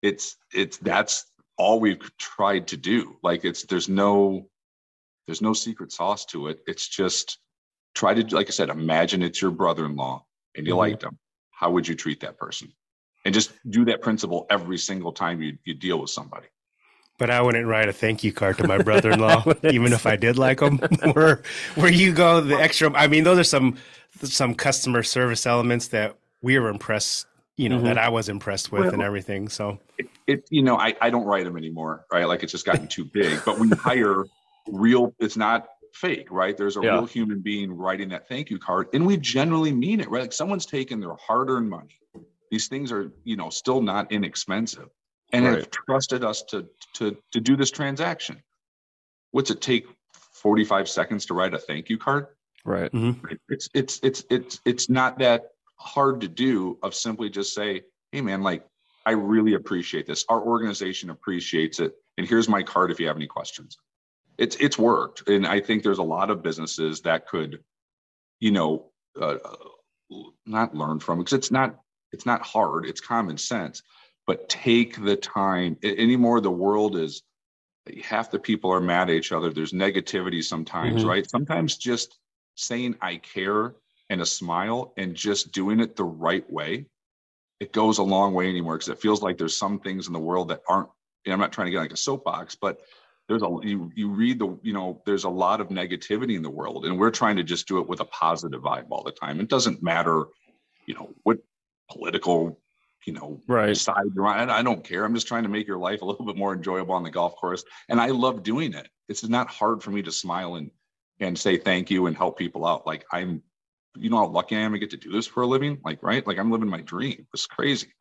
it's 0.03 0.37
it's 0.53 0.79
that's 0.79 1.27
all 1.57 1.81
we've 1.81 2.11
tried 2.19 2.67
to 2.69 2.77
do. 2.77 3.17
Like 3.23 3.45
it's 3.45 3.65
there's 3.65 3.89
no 3.89 4.49
there's 5.27 5.43
no 5.43 5.53
secret 5.53 5.93
sauce 5.93 6.25
to 6.27 6.49
it. 6.49 6.61
It's 6.67 6.89
just 6.89 7.39
try 7.95 8.15
to 8.15 8.35
like 8.35 8.49
I 8.49 8.51
said, 8.51 8.71
imagine 8.71 9.23
it's 9.23 9.41
your 9.41 9.51
brother-in-law 9.51 10.25
and 10.57 10.67
you 10.67 10.73
mm-hmm. 10.73 10.79
liked 10.79 11.03
him. 11.03 11.19
How 11.51 11.71
would 11.71 11.87
you 11.87 11.95
treat 11.95 12.21
that 12.21 12.39
person? 12.39 12.73
And 13.25 13.33
just 13.33 13.53
do 13.71 13.85
that 13.87 14.03
principle 14.03 14.47
every 14.51 14.79
single 14.79 15.13
time 15.13 15.41
you, 15.41 15.57
you 15.65 15.75
deal 15.75 15.99
with 15.99 16.11
somebody. 16.11 16.47
But 17.17 17.31
I 17.31 17.41
wouldn't 17.41 17.67
write 17.67 17.89
a 17.89 17.93
thank 17.93 18.25
you 18.25 18.33
card 18.33 18.59
to 18.59 18.67
my 18.67 18.79
brother-in-law, 18.79 19.45
even 19.71 19.93
if 19.93 20.05
I 20.05 20.17
did 20.17 20.37
like 20.37 20.61
him. 20.61 20.79
where 21.13 21.43
where 21.77 21.91
you 21.91 22.13
go 22.13 22.41
the 22.41 22.57
extra. 22.57 22.93
I 22.93 23.07
mean, 23.07 23.25
those 23.25 23.39
are 23.39 23.45
some 23.45 23.77
some 24.23 24.55
customer 24.55 25.03
service 25.03 25.47
elements 25.47 25.89
that 25.89 26.17
we 26.43 26.59
were 26.59 26.69
impressed. 26.69 27.27
You 27.57 27.69
know 27.69 27.77
mm-hmm. 27.77 27.87
that 27.87 27.99
I 27.99 28.09
was 28.09 28.29
impressed 28.29 28.73
with 28.73 28.83
well, 28.83 28.95
and 28.95 29.01
everything. 29.01 29.49
So 29.49 29.79
it, 29.97 30.09
it, 30.27 30.49
you 30.51 30.63
know, 30.63 30.77
I 30.77 30.97
I 31.01 31.11
don't 31.11 31.25
write 31.25 31.45
them 31.45 31.57
anymore, 31.57 32.05
right? 32.13 32.27
Like 32.27 32.43
it's 32.43 32.51
just 32.51 32.67
gotten 32.67 32.89
too 32.89 33.05
big. 33.05 33.41
But 33.45 33.61
we 33.61 33.69
hire 33.69 34.25
real. 34.67 35.15
It's 35.21 35.37
not 35.37 35.69
fake, 35.93 36.27
right? 36.33 36.57
There's 36.57 36.77
a 36.77 36.81
yeah. 36.83 36.95
real 36.95 37.07
human 37.07 37.43
being 37.43 37.73
writing 37.73 38.09
that 38.09 38.29
thank 38.29 38.51
you 38.51 38.59
card, 38.59 38.89
and 38.93 39.07
we 39.07 39.17
generally 39.19 39.71
mean 39.71 40.01
it, 40.01 40.11
right? 40.11 40.23
Like 40.23 40.33
someone's 40.33 40.67
taken 40.67 40.99
their 40.99 41.15
hard-earned 41.15 41.71
money. 41.71 42.01
These 42.50 42.68
things 42.68 42.92
are, 42.92 43.12
you 43.24 43.37
know, 43.37 43.50
still 43.50 43.80
not 43.80 44.12
inexpensive 44.12 44.88
and 45.33 45.44
right. 45.44 45.59
have 45.59 45.70
trusted 45.70 46.24
us 46.24 46.42
to 46.44 46.66
to 46.94 47.16
to 47.33 47.40
do 47.40 47.57
this 47.57 47.70
transaction. 47.70 48.42
What's 49.33 49.50
it 49.50 49.61
take 49.61 49.87
45 50.33 50.88
seconds 50.88 51.26
to 51.26 51.35
write 51.35 51.54
a 51.54 51.59
thank 51.59 51.88
you 51.88 51.98
card? 51.98 52.28
Right. 52.64 52.90
Mm-hmm. 52.92 53.26
It's 53.48 53.68
it's 53.74 54.00
it's 54.02 54.24
it's 54.30 54.61
it's 54.64 54.88
not 54.88 55.18
that 55.18 55.48
hard 55.76 56.20
to 56.20 56.28
do 56.28 56.78
of 56.83 56.94
simply 56.94 57.30
just 57.30 57.54
say, 57.54 57.83
"Hey 58.12 58.20
man, 58.20 58.42
like 58.42 58.64
I 59.04 59.12
really 59.12 59.54
appreciate 59.54 60.07
this. 60.07 60.24
Our 60.28 60.40
organization 60.40 61.11
appreciates 61.11 61.80
it 61.80 61.94
and 62.16 62.26
here's 62.26 62.48
my 62.48 62.62
card 62.62 62.90
if 62.90 63.00
you 63.00 63.07
have 63.09 63.16
any 63.16 63.26
questions." 63.26 63.76
It's 64.38 64.57
it's 64.57 64.78
worked 64.78 65.28
and 65.28 65.46
I 65.46 65.61
think 65.61 65.83
there's 65.83 65.98
a 65.98 66.02
lot 66.02 66.30
of 66.30 66.42
businesses 66.42 67.02
that 67.02 67.26
could 67.26 67.62
you 68.40 68.50
know 68.50 68.90
uh, 69.20 69.37
not 70.46 70.74
learn 70.74 71.00
from 71.00 71.18
because 71.18 71.33
it's 71.33 71.50
not 71.50 71.78
it's 72.14 72.27
not 72.27 72.42
hard, 72.42 72.87
it's 72.87 73.00
common 73.00 73.38
sense 73.38 73.83
but 74.27 74.48
take 74.48 75.05
the 75.05 75.16
time. 75.16 75.77
Anymore 75.83 76.40
the 76.40 76.50
world 76.50 76.96
is 76.96 77.22
half 78.03 78.31
the 78.31 78.38
people 78.38 78.70
are 78.72 78.81
mad 78.81 79.11
at 79.11 79.16
each 79.16 79.33
other. 79.33 79.50
There's 79.50 79.74
negativity 79.74 80.42
sometimes 80.42 81.00
mm-hmm. 81.00 81.11
right? 81.11 81.29
Sometimes 81.29 81.77
just 81.77 82.18
saying 82.57 82.94
i 83.00 83.16
care 83.16 83.74
and 84.11 84.20
a 84.20 84.27
smile 84.27 84.92
and 84.96 85.14
just 85.14 85.53
doing 85.53 85.81
it 85.81 85.96
the 85.96 86.05
right 86.05 86.48
way 86.50 86.87
it 87.61 87.72
goes 87.72 87.98
a 87.98 88.03
long 88.03 88.35
way 88.35 88.48
anymore 88.48 88.74
because 88.74 88.88
it 88.88 89.00
feels 89.00 89.22
like 89.22 89.38
there's 89.38 89.57
some 89.57 89.79
things 89.81 90.07
in 90.07 90.12
the 90.12 90.18
world 90.18 90.48
that 90.48 90.62
aren't 90.68 90.88
i'm 91.27 91.38
not 91.38 91.53
trying 91.53 91.66
to 91.66 91.70
get 91.70 91.81
like 91.81 91.92
a 91.92 91.96
soapbox 91.96 92.55
but 92.55 92.81
there's 93.29 93.42
a 93.42 93.59
you, 93.62 93.90
you 93.94 94.11
read 94.11 94.38
the 94.38 94.57
you 94.62 94.72
know 94.72 95.00
there's 95.07 95.24
a 95.24 95.29
lot 95.29 95.61
of 95.61 95.68
negativity 95.68 96.37
in 96.37 96.42
the 96.42 96.50
world 96.50 96.85
and 96.85 96.98
we're 96.98 97.11
trying 97.11 97.37
to 97.37 97.42
just 97.42 97.66
do 97.66 97.79
it 97.79 97.88
with 97.88 98.00
a 98.00 98.05
positive 98.07 98.62
vibe 98.62 98.87
all 98.90 99.03
the 99.03 99.11
time. 99.11 99.40
It 99.40 99.48
doesn't 99.48 99.83
matter 99.83 100.27
you 100.87 100.94
know 100.94 101.11
what 101.22 101.38
political 101.90 102.59
you 103.07 103.12
know, 103.12 103.40
right 103.47 103.77
side 103.77 104.05
you're 104.14 104.27
on. 104.27 104.51
I 104.51 104.62
don't 104.62 104.83
care. 104.83 105.05
I'm 105.05 105.14
just 105.14 105.29
trying 105.29 105.42
to 105.42 105.49
make 105.49 105.66
your 105.66 105.79
life 105.79 106.03
a 106.03 106.05
little 106.05 106.25
bit 106.27 106.37
more 106.37 106.55
enjoyable 106.55 106.94
on 106.94 107.03
the 107.03 107.11
golf 107.11 107.37
course. 107.37 107.64
And 107.88 108.01
I 108.01 108.07
love 108.07 108.42
doing 108.42 108.73
it. 108.75 108.88
It's 109.09 109.27
not 109.29 109.49
hard 109.49 109.83
for 109.83 109.90
me 109.90 110.03
to 110.03 110.12
smile 110.12 110.57
and 110.57 110.70
and 111.20 111.38
say 111.38 111.57
thank 111.57 111.90
you 111.90 112.07
and 112.07 112.16
help 112.16 112.37
people 112.37 112.66
out. 112.66 112.87
Like 112.87 113.05
I'm, 113.12 113.40
you 113.97 114.11
know 114.11 114.16
how 114.16 114.27
lucky 114.27 114.57
I 114.57 114.61
am 114.61 114.73
to 114.73 114.79
get 114.79 114.90
to 114.90 114.97
do 114.97 115.12
this 115.12 115.29
for 115.29 115.42
a 115.42 115.47
living. 115.47 115.79
Like, 115.85 116.03
right? 116.03 116.27
Like 116.27 116.38
I'm 116.38 116.51
living 116.51 116.68
my 116.68 116.81
dream. 116.81 117.27
It's 117.33 117.47
crazy. 117.47 117.92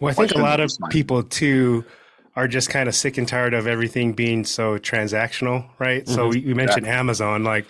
Well, 0.00 0.10
I 0.10 0.14
think 0.14 0.32
a 0.32 0.38
lot 0.38 0.60
of 0.60 0.72
people 0.90 1.22
too 1.24 1.84
are 2.36 2.48
just 2.48 2.68
kind 2.68 2.88
of 2.88 2.94
sick 2.94 3.18
and 3.18 3.26
tired 3.26 3.54
of 3.54 3.66
everything 3.66 4.12
being 4.12 4.44
so 4.44 4.78
transactional, 4.78 5.68
right? 5.78 6.04
Mm-hmm. 6.04 6.14
So 6.14 6.32
you 6.32 6.54
mentioned 6.54 6.86
yeah. 6.86 6.98
Amazon, 6.98 7.44
like 7.44 7.66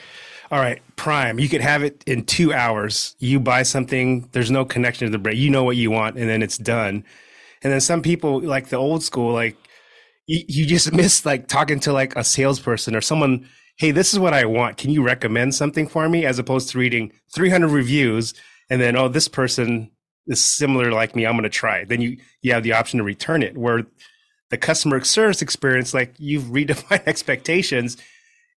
all 0.51 0.61
right, 0.61 0.83
Prime, 0.97 1.39
you 1.39 1.49
could 1.49 1.61
have 1.61 1.83
it 1.83 2.03
in 2.07 2.25
two 2.25 2.53
hours. 2.53 3.17
You 3.19 3.41
buy 3.41 3.63
something, 3.63 4.29
there's 4.33 4.51
no 4.51 4.65
connection 4.65 5.07
to 5.07 5.13
the 5.13 5.19
brand. 5.19 5.39
You 5.39 5.51
know 5.51 5.65
what 5.65 5.77
you 5.77 5.91
want, 5.91 6.17
and 6.17 6.29
then 6.29 6.43
it's 6.43 6.59
done. 6.59 7.05
And 7.63 7.73
then 7.73 7.81
some 7.81 8.03
people, 8.03 8.41
like 8.41 8.69
the 8.69 8.77
old 8.77 9.03
school, 9.03 9.33
like 9.33 9.57
you, 10.27 10.43
you 10.47 10.67
just 10.67 10.93
miss 10.95 11.25
like 11.25 11.49
talking 11.49 11.81
to 11.81 11.93
like 11.93 12.15
a 12.17 12.25
salesperson 12.25 12.95
or 12.95 13.01
someone. 13.01 13.49
Hey, 13.77 13.91
this 13.91 14.13
is 14.13 14.21
what 14.21 14.35
I 14.35 14.45
want. 14.45 14.77
Can 14.77 14.91
you 14.91 15.03
recommend 15.03 15.55
something 15.55 15.89
for 15.89 16.09
me? 16.09 16.25
As 16.25 16.39
opposed 16.39 16.69
to 16.71 16.79
reading 16.79 17.13
300 17.35 17.69
reviews 17.69 18.33
and 18.71 18.81
then, 18.81 18.97
oh, 18.97 19.09
this 19.09 19.27
person 19.27 19.91
is 20.29 20.41
similar 20.41 20.93
like 20.93 21.17
me. 21.17 21.27
I'm 21.27 21.33
going 21.33 21.43
to 21.43 21.49
try 21.49 21.79
it. 21.79 21.89
Then 21.89 22.01
you 22.01 22.19
you 22.43 22.53
have 22.53 22.63
the 22.63 22.73
option 22.73 22.99
to 22.99 23.05
return 23.05 23.43
it. 23.43 23.59
Where 23.59 23.85
the 24.51 24.59
customer 24.59 25.03
service 25.03 25.43
experience, 25.43 25.93
like 25.93 26.15
you've 26.19 26.45
redefined 26.53 27.07
expectations 27.07 27.97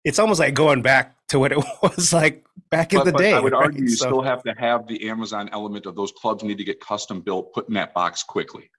it's 0.07 0.19
almost 0.19 0.39
like 0.39 0.53
going 0.53 0.81
back 0.81 1.16
to 1.29 1.39
what 1.39 1.51
it 1.51 1.57
was 1.81 2.13
like 2.13 2.45
back 2.69 2.93
in 2.93 3.03
the 3.03 3.11
but 3.11 3.19
day. 3.19 3.33
I 3.33 3.39
would 3.39 3.53
right? 3.53 3.65
argue 3.65 3.83
you 3.83 3.89
so, 3.89 4.07
still 4.07 4.21
have 4.21 4.43
to 4.43 4.53
have 4.57 4.87
the 4.87 5.09
Amazon 5.09 5.49
element 5.51 5.85
of 5.85 5.95
those 5.95 6.11
clubs 6.11 6.43
need 6.43 6.57
to 6.57 6.63
get 6.63 6.79
custom 6.79 7.21
built, 7.21 7.53
put 7.53 7.67
in 7.67 7.73
that 7.75 7.93
box 7.93 8.23
quickly. 8.23 8.69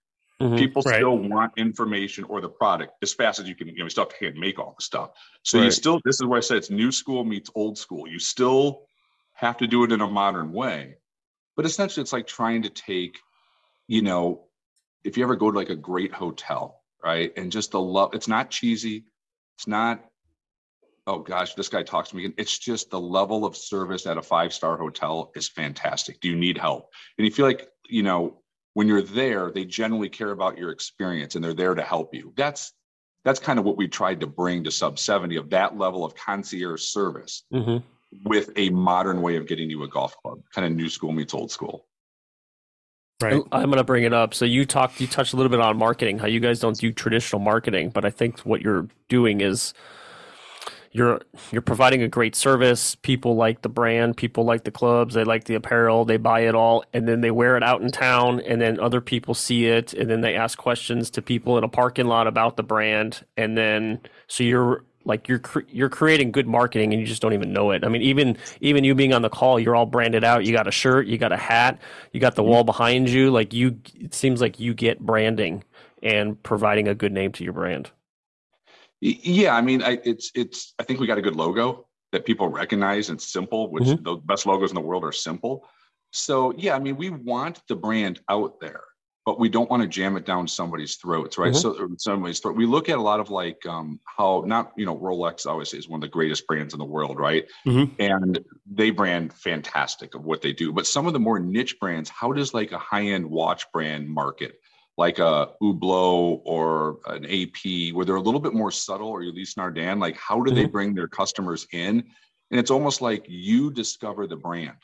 Mm-hmm, 0.41 0.57
People 0.57 0.83
right. 0.83 0.97
still 0.97 1.19
want 1.19 1.53
information 1.57 2.25
or 2.25 2.41
the 2.41 2.49
product 2.49 2.93
as 3.03 3.13
fast 3.13 3.41
as 3.41 3.49
you 3.49 3.57
can. 3.57 3.67
You 3.69 3.79
know, 3.79 3.85
you 3.85 3.91
still 3.91 4.05
have 4.05 4.17
to 4.17 4.25
hand 4.25 4.37
make 4.37 4.59
all 4.59 4.75
the 4.79 4.83
stuff. 4.83 5.11
So 5.43 5.59
right. 5.59 5.65
you 5.65 5.71
still, 5.73 6.01
this 6.05 6.21
is 6.21 6.27
where 6.27 6.39
I 6.39 6.41
said 6.41 6.59
it's 6.59 6.71
new 6.71 6.93
school 6.93 7.25
meets 7.25 7.51
old 7.57 7.77
school. 7.77 8.07
You 8.07 8.21
still 8.21 8.83
have 9.35 9.57
to 9.59 9.67
do 9.67 9.83
it 9.83 9.91
in 9.91 10.01
a 10.01 10.07
modern 10.07 10.53
way, 10.53 10.97
but 11.57 11.67
essentially, 11.67 12.03
it's 12.03 12.13
like 12.13 12.29
trying 12.29 12.63
to 12.63 12.71
take, 12.71 13.19
you 13.89 14.01
know, 14.01 14.45
if 15.03 15.17
you 15.17 15.25
ever 15.25 15.35
go 15.35 15.51
to 15.51 15.57
like 15.57 15.71
a 15.71 15.77
great 15.77 16.13
hotel, 16.13 16.83
right, 17.03 17.33
and 17.37 17.51
just 17.51 17.73
the 17.73 17.81
love. 17.81 18.15
It's 18.15 18.29
not 18.29 18.51
cheesy. 18.51 19.07
It's 19.57 19.67
not 19.67 20.05
oh 21.09 21.19
gosh, 21.19 21.55
this 21.55 21.69
guy 21.69 21.83
talks 21.83 22.11
to 22.11 22.17
me. 22.17 22.33
It's 22.37 22.59
just 22.59 22.91
the 22.91 23.01
level 23.01 23.47
of 23.47 23.57
service 23.57 24.07
at 24.07 24.19
a 24.19 24.23
five 24.23 24.53
star 24.53 24.77
hotel 24.77 25.33
is 25.35 25.49
fantastic. 25.49 26.21
Do 26.21 26.29
you 26.29 26.37
need 26.37 26.59
help? 26.59 26.91
And 27.17 27.27
you 27.27 27.33
feel 27.33 27.47
like, 27.47 27.69
you 27.89 28.03
know, 28.03 28.43
when 28.75 28.87
you're 28.87 29.03
there, 29.03 29.51
they 29.51 29.65
generally 29.65 30.11
care 30.11 30.31
about 30.31 30.59
your 30.59 30.71
experience 30.71 31.35
and 31.35 31.43
they're 31.43 31.55
there 31.55 31.75
to 31.75 31.83
help 31.83 32.15
you. 32.15 32.35
That's 32.37 32.73
that's 33.25 33.41
kind 33.41 33.59
of 33.59 33.65
what 33.65 33.77
we 33.77 33.89
tried 33.89 34.21
to 34.21 34.27
bring 34.27 34.65
to 34.65 34.71
sub 34.71 34.99
70 34.99 35.37
of 35.37 35.51
that 35.51 35.77
level 35.77 36.05
of 36.05 36.15
concierge 36.15 36.83
service 36.83 37.43
mm-hmm. 37.53 37.79
with 38.29 38.51
a 38.57 38.69
modern 38.71 39.23
way 39.23 39.37
of 39.37 39.47
getting 39.47 39.69
you 39.69 39.83
a 39.83 39.89
golf 39.89 40.15
club, 40.23 40.41
kind 40.55 40.67
of 40.67 40.73
new 40.73 40.89
school 40.89 41.13
meets 41.13 41.35
old 41.35 41.51
school. 41.51 41.87
Right. 43.21 43.43
I'm 43.51 43.65
going 43.65 43.79
to 43.79 43.85
bring 43.85 44.05
it 44.05 44.13
up. 44.13 44.33
So 44.33 44.45
you 44.45 44.65
talked, 44.65 45.01
you 45.01 45.09
touched 45.09 45.33
a 45.33 45.37
little 45.37 45.51
bit 45.51 45.59
on 45.59 45.77
marketing, 45.77 46.21
how 46.21 46.29
you 46.29 46.39
guys 46.39 46.61
don't 46.61 46.79
do 46.79 46.93
traditional 46.93 47.41
marketing, 47.41 47.91
but 47.91 48.05
I 48.05 48.11
think 48.11 48.39
what 48.41 48.63
you're 48.63 48.87
doing 49.09 49.41
is 49.41 49.75
you're 50.93 51.21
you're 51.53 51.63
providing 51.63 52.03
a 52.03 52.09
great 52.09 52.35
service. 52.35 52.95
People 52.97 53.37
like 53.37 53.63
the 53.63 53.69
brand, 53.69 54.17
people 54.17 54.45
like 54.45 54.65
the 54.65 54.71
clubs, 54.71 55.15
they 55.15 55.25
like 55.25 55.45
the 55.45 55.55
apparel, 55.55 56.05
they 56.05 56.17
buy 56.17 56.41
it 56.41 56.55
all, 56.55 56.85
and 56.93 57.07
then 57.07 57.21
they 57.21 57.31
wear 57.31 57.57
it 57.57 57.63
out 57.63 57.83
in 57.83 57.91
town, 57.91 58.41
and 58.41 58.61
then 58.61 58.81
other 58.81 59.01
people 59.01 59.35
see 59.35 59.67
it, 59.67 59.93
and 59.95 60.09
then 60.11 60.21
they 60.21 60.35
ask 60.35 60.59
questions 60.59 61.11
to 61.11 61.23
people 61.23 61.59
in 61.59 61.65
a 61.65 61.69
parking 61.69 62.07
lot 62.07 62.27
about 62.27 62.57
the 62.57 62.63
brand, 62.63 63.25
and 63.37 63.57
then 63.57 64.01
so 64.27 64.45
you're 64.45 64.85
like 65.05 65.27
you're 65.27 65.39
cre- 65.39 65.61
you're 65.69 65.89
creating 65.89 66.31
good 66.31 66.47
marketing 66.47 66.93
and 66.93 67.01
you 67.01 67.07
just 67.07 67.23
don't 67.23 67.33
even 67.33 67.53
know 67.53 67.71
it. 67.71 67.85
I 67.85 67.89
mean, 67.89 68.03
even 68.03 68.37
even 68.61 68.85
you 68.85 68.95
being 68.95 69.13
on 69.13 69.23
the 69.23 69.31
call, 69.31 69.59
you're 69.59 69.75
all 69.75 69.87
branded 69.87 70.23
out. 70.23 70.45
You 70.45 70.53
got 70.53 70.69
a 70.69 70.71
shirt, 70.71 71.07
you 71.07 71.19
got 71.19 71.33
a 71.33 71.37
hat, 71.37 71.81
you 72.13 72.21
got 72.21 72.35
the 72.35 72.43
mm-hmm. 72.43 72.51
wall 72.51 72.65
behind 72.65 73.09
you. 73.09 73.31
Like 73.31 73.53
you, 73.53 73.81
it 73.95 74.15
seems 74.15 74.41
like 74.41 74.61
you 74.61 74.75
get 74.75 75.01
branding 75.01 75.65
and 76.03 76.41
providing 76.43 76.87
a 76.89 76.95
good 76.95 77.13
name 77.13 77.33
to 77.33 77.45
your 77.45 77.55
brand. 77.55 77.91
Yeah, 79.01 79.55
I 79.55 79.61
mean, 79.61 79.83
I, 79.83 79.99
it's 80.05 80.31
it's. 80.35 80.75
I 80.79 80.83
think 80.83 81.01
we 81.01 81.07
got 81.07 81.19
a 81.19 81.23
good 81.23 81.37
logo 81.37 81.87
that 82.13 82.25
people 82.25 82.49
recognize 82.49 83.11
and 83.11 83.21
simple. 83.21 83.71
Which 83.71 83.85
mm-hmm. 83.85 84.03
the 84.03 84.17
best 84.17 84.47
logos 84.47 84.71
in 84.71 84.75
the 84.75 84.81
world 84.81 85.05
are 85.05 85.13
simple. 85.13 85.69
So 86.11 86.53
yeah, 86.57 86.75
I 86.75 86.79
mean, 86.79 86.97
we 86.97 87.11
want 87.11 87.61
the 87.69 87.77
brand 87.77 88.21
out 88.29 88.61
there, 88.61 88.83
but 89.25 89.39
we 89.39 89.49
don't 89.49 89.71
want 89.71 89.83
to 89.83 89.89
jam 89.89 90.17
it 90.17 90.25
down 90.25 90.49
somebody's 90.49 90.97
throats, 90.97 91.39
right? 91.39 91.53
Mm-hmm. 91.53 91.79
So 91.79 91.89
somebody's 91.99 92.41
throat. 92.41 92.57
We 92.57 92.67
look 92.67 92.89
at 92.89 92.99
a 92.99 93.03
lot 93.03 93.21
of 93.21 93.31
like 93.31 93.65
um, 93.67 94.01
how 94.05 94.43
not 94.47 94.73
you 94.77 94.87
know 94.87 94.97
Rolex 94.97 95.47
obviously 95.47 95.79
is 95.79 95.89
one 95.89 95.99
of 95.99 96.03
the 96.03 96.09
greatest 96.09 96.47
brands 96.47 96.73
in 96.73 96.79
the 96.79 96.85
world, 96.85 97.21
right? 97.21 97.47
Mm-hmm. 97.67 98.01
And 98.01 98.41
they 98.67 98.91
brand 98.91 99.33
fantastic 99.33 100.17
of 100.17 100.25
what 100.25 100.43
they 100.43 100.53
do. 100.53 100.73
But 100.73 100.87
some 100.87 101.07
of 101.07 101.13
the 101.13 101.21
more 101.21 101.39
niche 101.39 101.79
brands, 101.79 102.11
how 102.11 102.33
does 102.33 102.53
like 102.53 102.73
a 102.73 102.79
high 102.79 103.05
end 103.05 103.31
watch 103.31 103.71
brand 103.71 104.09
market? 104.09 104.59
Like 104.99 105.21
a 105.21 105.53
Hublot 105.63 106.43
or 106.45 106.99
an 107.07 107.25
AP, 107.25 107.95
where 107.95 108.05
they're 108.05 108.17
a 108.17 108.21
little 108.21 108.41
bit 108.41 108.53
more 108.53 108.73
subtle, 108.73 109.09
or 109.09 109.23
Ulysse 109.23 109.55
Nardin, 109.55 110.01
like 110.01 110.17
how 110.17 110.43
do 110.43 110.51
mm-hmm. 110.51 110.57
they 110.57 110.67
bring 110.67 110.93
their 110.93 111.07
customers 111.07 111.67
in? 111.73 112.05
And 112.51 112.59
it's 112.59 112.73
almost 112.73 113.01
like 113.01 113.25
you 113.29 113.71
discover 113.71 114.27
the 114.27 114.37
brand. 114.37 114.77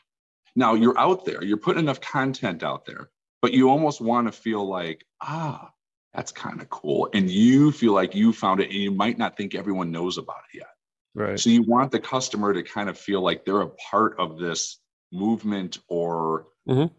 Now 0.55 0.73
you're 0.73 0.97
out 0.97 1.25
there, 1.25 1.43
you're 1.43 1.57
putting 1.57 1.83
enough 1.83 1.99
content 1.99 2.63
out 2.63 2.85
there, 2.85 3.09
but 3.41 3.53
you 3.53 3.69
almost 3.69 3.99
want 3.99 4.27
to 4.27 4.31
feel 4.31 4.65
like, 4.65 5.05
ah, 5.21 5.69
that's 6.13 6.31
kind 6.31 6.61
of 6.61 6.69
cool. 6.69 7.09
And 7.13 7.29
you 7.29 7.73
feel 7.73 7.91
like 7.91 8.15
you 8.15 8.31
found 8.31 8.61
it, 8.61 8.69
and 8.69 8.79
you 8.79 8.91
might 8.91 9.17
not 9.17 9.35
think 9.35 9.53
everyone 9.53 9.91
knows 9.91 10.17
about 10.17 10.43
it 10.53 10.59
yet. 10.59 10.69
Right. 11.13 11.37
So 11.37 11.49
you 11.49 11.63
want 11.63 11.91
the 11.91 11.99
customer 11.99 12.53
to 12.53 12.63
kind 12.63 12.87
of 12.87 12.97
feel 12.97 13.19
like 13.21 13.43
they're 13.43 13.61
a 13.61 13.69
part 13.91 14.17
of 14.17 14.39
this 14.39 14.79
movement 15.11 15.79
or 15.89 16.47
Mhm. 16.69 16.89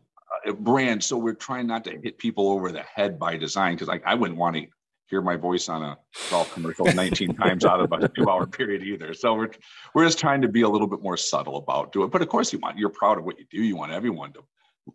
Brand. 0.52 1.02
So 1.02 1.16
we're 1.16 1.35
trying 1.35 1.66
not 1.66 1.85
to 1.85 1.90
hit 2.02 2.18
people 2.18 2.48
over 2.50 2.72
the 2.72 2.82
head 2.82 3.18
by 3.18 3.37
design 3.37 3.74
because 3.74 3.88
like 3.88 4.02
I 4.06 4.14
wouldn't 4.14 4.38
want 4.38 4.56
to 4.56 4.66
hear 5.09 5.22
my 5.22 5.37
voice 5.37 5.68
on 5.68 5.82
a 5.82 5.96
golf 6.30 6.50
commercial 6.52 6.90
19 6.92 7.35
times 7.42 7.64
out 7.64 7.80
of 7.80 7.92
a 7.92 8.09
two 8.16 8.28
hour 8.28 8.46
period 8.46 8.82
either. 8.82 9.14
So 9.14 9.35
we're 9.35 9.50
we're 9.94 10.04
just 10.04 10.18
trying 10.18 10.42
to 10.42 10.48
be 10.48 10.62
a 10.62 10.68
little 10.68 10.88
bit 10.88 11.02
more 11.02 11.16
subtle 11.16 11.56
about 11.56 11.92
do 11.92 12.02
it. 12.04 12.11
But 12.11 12.22
of 12.22 12.28
course 12.28 12.52
you 12.52 12.59
want 12.59 12.78
you're 12.78 12.88
proud 12.90 13.18
of 13.18 13.24
what 13.24 13.38
you 13.38 13.46
do. 13.50 13.62
You 13.62 13.76
want 13.76 13.92
everyone 13.92 14.32
to 14.35 14.40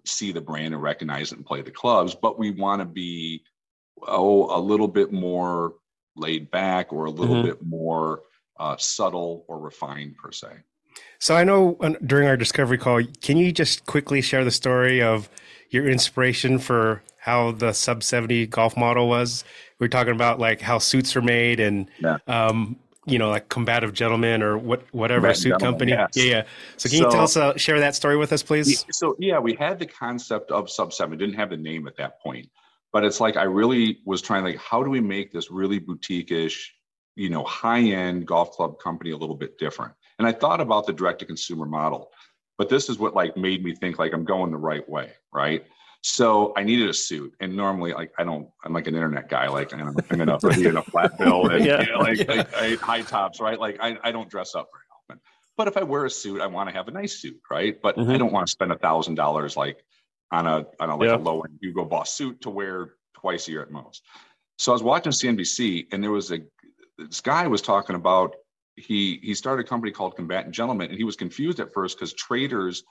see 0.06 0.32
the 0.32 0.42
brand 0.42 0.74
and 0.74 0.82
recognize 0.82 1.32
it 1.32 1.38
and 1.38 1.46
play 1.46 1.62
the 1.62 1.72
clubs, 1.72 2.16
but 2.16 2.40
we 2.40 2.52
want 2.52 2.82
to 2.82 2.86
be 2.86 3.44
oh 4.08 4.58
a 4.58 4.60
little 4.60 4.88
bit 4.88 5.12
more 5.12 5.76
laid 6.16 6.50
back 6.52 6.92
or 6.92 7.06
a 7.06 7.12
little 7.12 7.36
Mhm. 7.36 7.44
bit 7.44 7.62
more 7.64 8.24
uh, 8.60 8.78
subtle 8.78 9.44
or 9.48 9.60
refined 9.60 10.16
per 10.18 10.32
se. 10.32 10.50
So 11.20 11.36
I 11.36 11.44
know 11.44 11.78
uh, 11.82 11.94
during 12.06 12.28
our 12.28 12.38
discovery 12.38 12.78
call, 12.78 13.02
can 13.22 13.38
you 13.38 13.52
just 13.52 13.86
quickly 13.86 14.22
share 14.22 14.44
the 14.44 14.52
story 14.52 15.02
of 15.02 15.30
your 15.70 15.88
inspiration 15.88 16.58
for 16.60 17.04
how 17.18 17.52
the 17.52 17.74
sub 17.74 18.04
70 18.04 18.48
golf 18.48 18.76
model 18.76 19.08
was? 19.08 19.44
We 19.80 19.86
are 19.86 19.90
talking 19.90 20.14
about 20.14 20.40
like 20.40 20.62
how 20.62 20.80
suits 20.80 21.16
are 21.16 21.22
made 21.22 21.60
and, 21.60 21.90
Yeah. 22.00 22.18
um, 22.28 22.78
you 23.06 23.18
know, 23.18 23.30
like 23.30 23.50
combative 23.50 23.94
gentlemen 23.94 24.44
or 24.44 24.58
what, 24.58 24.84
whatever 24.94 25.22
Combative 25.28 25.42
suit 25.42 25.60
company. 25.60 25.92
yes. 25.92 26.10
Yeah. 26.16 26.24
Yeah. 26.24 26.44
So 26.78 26.90
can 26.90 26.98
you 27.00 27.04
So- 27.06 27.10
tell 27.12 27.24
us, 27.24 27.38
uh, 27.38 27.58
share 27.58 27.80
that 27.80 27.96
story 27.96 28.18
with 28.18 28.32
us, 28.34 28.44
please? 28.44 28.86
So 28.92 29.16
yeah, 29.20 29.40
we 29.40 29.54
had 29.54 29.80
the 29.80 29.88
concept 29.88 30.52
of 30.52 30.70
sub 30.70 30.94
seven. 30.94 31.18
Didn't 31.18 31.36
have 31.36 31.50
the 31.50 31.58
name 31.58 31.88
at 31.88 31.98
that 31.98 32.20
point, 32.22 32.50
but 32.94 33.04
it's 33.04 33.20
like 33.20 33.38
I 33.38 33.44
really 33.44 34.00
was 34.06 34.22
trying 34.22 34.44
like, 34.44 34.58
how 34.58 34.84
do 34.84 34.90
we 34.90 35.02
make 35.02 35.32
this 35.32 35.50
really 35.52 35.80
boutique-ish, 35.80 36.74
you 37.16 37.30
know, 37.30 37.44
high-end 37.44 38.28
golf 38.28 38.52
club 38.52 38.80
company 38.80 39.12
a 39.12 39.18
little 39.18 39.36
bit 39.36 39.58
different? 39.58 39.94
And 40.22 40.28
I 40.28 40.32
thought 40.38 40.62
about 40.62 40.86
the 40.86 40.94
direct-to-consumer 40.94 41.66
model, 41.66 42.12
but 42.60 42.70
this 42.70 42.90
is 42.90 43.00
what 43.00 43.16
like 43.16 43.36
made 43.36 43.64
me 43.64 43.74
think 43.74 43.98
like 43.98 44.14
I'm 44.14 44.24
going 44.24 44.52
the 44.52 44.58
right 44.58 44.88
way, 44.88 45.14
right? 45.34 45.66
So 46.04 46.54
I 46.56 46.62
needed 46.64 46.88
a 46.92 46.94
suit, 46.94 47.34
and 47.40 47.58
normally 47.58 47.92
like 47.94 48.12
I 48.20 48.24
don't. 48.24 48.48
I'm 48.64 48.72
like 48.72 48.86
an 48.86 48.94
internet 48.94 49.30
guy. 49.30 49.48
Like 49.50 49.74
I'm, 49.74 49.98
I'm 50.12 50.18
gonna 50.20 50.36
a 50.44 50.84
flat 50.92 51.18
bill 51.18 51.48
and 51.48 51.66
Yeah. 51.66 51.82
you 51.82 51.92
know, 51.92 52.02
like, 52.02 52.28
like 52.28 52.54
I, 52.56 52.78
high 52.84 53.02
tops, 53.02 53.42
right? 53.42 53.60
Like 53.60 53.78
I, 53.82 53.98
I 54.04 54.12
don't 54.12 54.30
dress 54.30 54.54
up 54.54 54.70
very 54.72 54.84
often. 55.18 55.24
But 55.58 55.68
if 55.68 55.76
I 55.76 55.82
wear 55.82 56.06
a 56.06 56.10
suit, 56.12 56.40
I 56.40 56.46
want 56.46 56.70
to 56.70 56.76
have 56.76 56.88
a 56.88 56.92
nice 56.92 57.20
suit, 57.20 57.42
right? 57.50 57.82
But 57.82 57.98
I 57.98 58.02
Mhm. 58.02 58.20
don't 58.20 58.32
want 58.32 58.46
to 58.46 58.52
spend 58.52 58.72
a 58.72 58.78
thousand 58.78 59.16
dollars 59.16 59.58
like 59.58 59.84
on 60.32 60.46
a 60.46 60.68
on 60.80 60.92
a 60.92 60.96
like 60.98 61.08
Yeah. 61.10 61.16
a 61.16 61.18
low 61.18 61.42
end 61.42 61.58
Hugo 61.60 61.84
Boss 61.86 62.14
suit 62.14 62.42
to 62.42 62.52
wear 62.52 62.94
twice 63.16 63.48
a 63.48 63.52
year 63.54 63.64
at 63.64 63.72
most. 63.72 64.04
So 64.60 64.72
I 64.72 64.74
was 64.74 64.84
watching 64.84 65.12
CNBC, 65.12 65.88
and 65.92 66.04
there 66.04 66.12
was 66.12 66.32
a 66.32 66.42
this 67.00 67.22
guy 67.22 67.48
was 67.48 67.64
talking 67.64 67.96
about 67.96 68.36
he 68.76 69.20
he 69.22 69.34
started 69.34 69.66
a 69.66 69.70
company 69.70 69.92
called 69.92 70.16
Combatant 70.16 70.54
Gentlemen, 70.54 70.90
and 70.90 70.98
he 70.98 71.04
was 71.04 71.16
confused 71.16 71.60
at 71.60 71.74
first 71.74 71.98
because 71.98 72.14
traders 72.14 72.84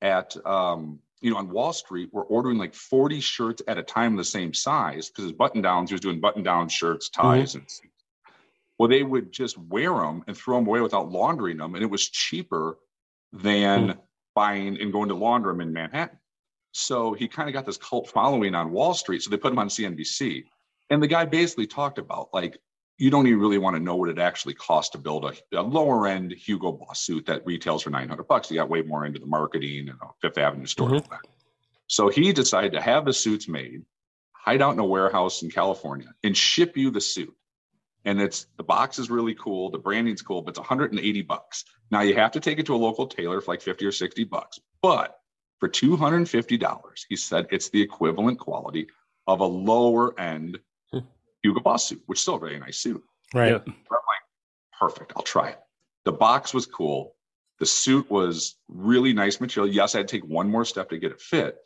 at 0.00 0.36
um 0.46 0.98
you 1.20 1.30
know 1.30 1.36
on 1.36 1.50
Wall 1.50 1.72
Street 1.72 2.12
were 2.12 2.24
ordering 2.24 2.58
like 2.58 2.74
40 2.74 3.20
shirts 3.20 3.62
at 3.68 3.78
a 3.78 3.82
time 3.82 4.16
the 4.16 4.24
same 4.24 4.54
size 4.54 5.08
because 5.08 5.24
his 5.24 5.32
button 5.32 5.62
downs 5.62 5.90
he 5.90 5.94
was 5.94 6.00
doing 6.00 6.20
button 6.20 6.42
down 6.42 6.68
shirts, 6.68 7.08
ties, 7.08 7.54
and. 7.54 7.66
Well, 8.78 8.88
they 8.88 9.02
would 9.02 9.32
just 9.32 9.58
wear 9.58 9.92
them 9.92 10.22
and 10.28 10.36
throw 10.36 10.56
them 10.56 10.68
away 10.68 10.80
without 10.80 11.10
laundering 11.10 11.56
them, 11.56 11.74
and 11.74 11.82
it 11.82 11.90
was 11.90 12.08
cheaper 12.08 12.78
than 13.32 13.98
buying 14.34 14.80
and 14.80 14.92
going 14.92 15.08
to 15.08 15.16
launder 15.16 15.48
them 15.48 15.60
in 15.60 15.72
Manhattan. 15.72 16.16
So 16.72 17.12
he 17.12 17.26
kind 17.26 17.48
of 17.48 17.52
got 17.52 17.66
this 17.66 17.76
cult 17.76 18.08
following 18.08 18.54
on 18.54 18.70
Wall 18.70 18.94
Street. 18.94 19.22
So 19.22 19.30
they 19.30 19.36
put 19.36 19.52
him 19.52 19.58
on 19.58 19.68
CNBC. 19.68 20.44
And 20.90 21.02
the 21.02 21.08
guy 21.08 21.24
basically 21.24 21.66
talked 21.66 21.98
about 21.98 22.28
like, 22.32 22.58
you 22.98 23.10
don't 23.10 23.26
even 23.28 23.38
really 23.38 23.58
want 23.58 23.76
to 23.76 23.82
know 23.82 23.96
what 23.96 24.08
it 24.08 24.18
actually 24.18 24.54
costs 24.54 24.90
to 24.90 24.98
build 24.98 25.24
a, 25.24 25.58
a 25.58 25.62
lower 25.62 26.06
end 26.08 26.32
Hugo 26.32 26.72
Boss 26.72 27.00
suit 27.00 27.26
that 27.26 27.46
retails 27.46 27.82
for 27.82 27.90
900 27.90 28.24
bucks. 28.24 28.50
You 28.50 28.56
got 28.56 28.68
way 28.68 28.82
more 28.82 29.06
into 29.06 29.20
the 29.20 29.26
marketing 29.26 29.88
and 29.88 29.98
a 30.02 30.06
Fifth 30.20 30.36
Avenue 30.36 30.66
store. 30.66 30.90
Mm-hmm. 30.90 31.10
that. 31.10 31.20
So 31.86 32.08
he 32.08 32.32
decided 32.32 32.72
to 32.72 32.80
have 32.80 33.04
the 33.04 33.12
suits 33.14 33.48
made, 33.48 33.84
hide 34.32 34.60
out 34.60 34.74
in 34.74 34.80
a 34.80 34.84
warehouse 34.84 35.42
in 35.42 35.50
California, 35.50 36.08
and 36.22 36.36
ship 36.36 36.76
you 36.76 36.90
the 36.90 37.00
suit. 37.00 37.34
And 38.04 38.20
it's 38.20 38.46
the 38.56 38.64
box 38.64 38.98
is 38.98 39.10
really 39.10 39.34
cool, 39.34 39.70
the 39.70 39.78
branding's 39.78 40.22
cool, 40.22 40.42
but 40.42 40.50
it's 40.50 40.58
180 40.58 41.22
bucks. 41.22 41.64
Now 41.90 42.02
you 42.02 42.14
have 42.14 42.32
to 42.32 42.40
take 42.40 42.58
it 42.58 42.66
to 42.66 42.74
a 42.74 42.76
local 42.76 43.06
tailor 43.06 43.40
for 43.40 43.52
like 43.52 43.62
50 43.62 43.86
or 43.86 43.92
60 43.92 44.24
bucks. 44.24 44.60
But 44.82 45.18
for 45.60 45.68
$250, 45.68 47.04
he 47.08 47.16
said 47.16 47.46
it's 47.50 47.70
the 47.70 47.82
equivalent 47.82 48.38
quality 48.38 48.88
of 49.26 49.40
a 49.40 49.44
lower 49.44 50.18
end. 50.18 50.58
Hugo 51.42 51.60
Boss 51.60 51.88
suit, 51.88 52.02
which 52.06 52.18
is 52.18 52.22
still 52.22 52.36
a 52.36 52.40
very 52.40 52.58
nice 52.58 52.78
suit. 52.78 53.02
Right. 53.34 53.52
Yeah. 53.52 53.58
But 53.58 53.74
I'm 53.74 54.06
like, 54.06 54.22
perfect, 54.78 55.12
I'll 55.16 55.22
try 55.22 55.50
it. 55.50 55.58
The 56.04 56.12
box 56.12 56.54
was 56.54 56.66
cool. 56.66 57.14
The 57.58 57.66
suit 57.66 58.10
was 58.10 58.56
really 58.68 59.12
nice 59.12 59.40
material. 59.40 59.72
Yes, 59.72 59.94
I 59.94 59.98
had 59.98 60.08
to 60.08 60.16
take 60.16 60.28
one 60.28 60.48
more 60.48 60.64
step 60.64 60.90
to 60.90 60.98
get 60.98 61.12
it 61.12 61.20
fit. 61.20 61.56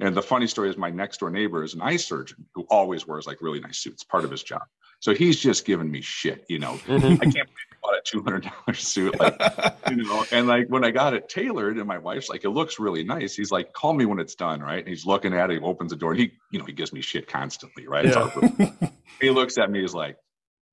And 0.00 0.16
the 0.16 0.22
funny 0.22 0.46
story 0.46 0.70
is 0.70 0.76
my 0.76 0.90
next 0.90 1.20
door 1.20 1.30
neighbor 1.30 1.62
is 1.62 1.74
an 1.74 1.82
eye 1.82 1.96
surgeon 1.96 2.46
who 2.54 2.66
always 2.70 3.06
wears 3.06 3.26
like 3.26 3.42
really 3.42 3.60
nice 3.60 3.78
suits, 3.78 4.02
part 4.02 4.24
of 4.24 4.30
his 4.30 4.42
job. 4.42 4.62
So 5.00 5.14
he's 5.14 5.38
just 5.38 5.64
giving 5.64 5.90
me 5.90 6.00
shit, 6.00 6.44
you 6.48 6.58
know. 6.58 6.74
Mhm. 6.86 7.14
I 7.20 7.24
can't 7.24 7.34
believe 7.34 7.70
you 7.70 7.71
bought 7.92 7.98
a 7.98 8.02
two 8.04 8.22
hundred 8.22 8.42
dollar 8.44 8.74
suit, 8.74 9.18
like 9.18 9.36
you 9.90 9.96
know. 9.96 10.24
And 10.32 10.46
like 10.46 10.68
when 10.68 10.84
I 10.84 10.90
got 10.90 11.14
it 11.14 11.28
tailored, 11.28 11.76
and 11.78 11.86
my 11.86 11.98
wife's 11.98 12.28
like, 12.28 12.44
"It 12.44 12.50
looks 12.50 12.78
really 12.78 13.04
nice." 13.04 13.34
He's 13.34 13.50
like, 13.50 13.72
"Call 13.72 13.92
me 13.92 14.04
when 14.04 14.18
it's 14.18 14.34
done," 14.34 14.60
right? 14.60 14.78
And 14.78 14.88
he's 14.88 15.06
looking 15.06 15.34
at 15.34 15.50
it. 15.50 15.54
He 15.60 15.64
opens 15.64 15.90
the 15.90 15.96
door, 15.96 16.12
and 16.12 16.20
he, 16.20 16.32
you 16.50 16.58
know, 16.58 16.64
he 16.64 16.72
gives 16.72 16.92
me 16.92 17.00
shit 17.00 17.26
constantly, 17.26 17.86
right? 17.86 18.06
Yeah. 18.06 18.70
he 19.20 19.30
looks 19.30 19.58
at 19.58 19.70
me. 19.70 19.80
He's 19.80 19.94
like, 19.94 20.16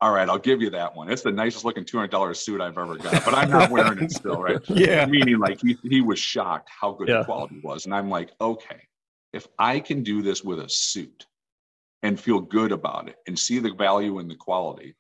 "All 0.01 0.11
right, 0.11 0.29
I'll 0.29 0.39
give 0.39 0.61
you 0.61 0.69
that 0.71 0.95
one. 0.95 1.11
It's 1.11 1.21
the 1.21 1.31
nicest 1.31 1.65
looking 1.65 1.85
two 1.85 1.97
hundred 1.97 2.11
dollar 2.11 2.33
suit 2.33 2.61
I've 2.61 2.77
ever 2.77 2.95
got, 2.97 3.25
but 3.25 3.33
I'm 3.33 3.49
not 3.49 3.69
wearing 3.71 3.99
it 3.99 4.11
still, 4.11 4.41
right?" 4.41 4.59
yeah. 4.69 5.05
Meaning, 5.05 5.39
like 5.39 5.59
he 5.61 5.77
he 5.83 6.01
was 6.01 6.19
shocked 6.19 6.69
how 6.79 6.93
good 6.93 7.07
Yeah. 7.09 7.19
the 7.19 7.25
quality 7.25 7.59
was, 7.63 7.85
and 7.85 7.93
I'm 7.93 8.09
like, 8.09 8.31
okay, 8.39 8.81
if 9.33 9.47
I 9.57 9.79
can 9.79 10.03
do 10.03 10.21
this 10.21 10.43
with 10.43 10.59
a 10.59 10.69
suit 10.69 11.25
and 12.01 12.17
feel 12.19 12.39
good 12.39 12.71
about 12.71 13.09
it 13.09 13.17
and 13.27 13.37
see 13.37 13.59
the 13.59 13.73
value 13.73 14.19
in 14.19 14.27
the 14.29 14.35
quality, 14.35 14.95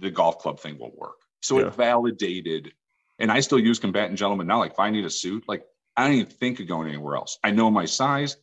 the 0.00 0.10
golf 0.10 0.38
club 0.38 0.60
thing 0.60 0.78
will 0.78 0.92
work. 0.96 1.16
So 1.42 1.58
Yeah. 1.58 1.66
it 1.68 1.74
validated, 1.74 2.72
and 3.18 3.30
I 3.30 3.40
still 3.40 3.58
use 3.58 3.78
combatant 3.78 4.18
gentlemen 4.18 4.46
now. 4.46 4.58
Like 4.60 4.72
if 4.72 4.78
I 4.80 4.90
need 4.90 5.04
a 5.04 5.10
suit, 5.10 5.44
like 5.48 5.64
I 5.96 6.04
don't 6.06 6.14
even 6.16 6.26
think 6.26 6.60
of 6.60 6.66
going 6.68 6.88
anywhere 6.88 7.16
else. 7.16 7.38
I 7.42 7.50
know 7.50 7.70
my 7.70 7.84
size. 7.84 8.36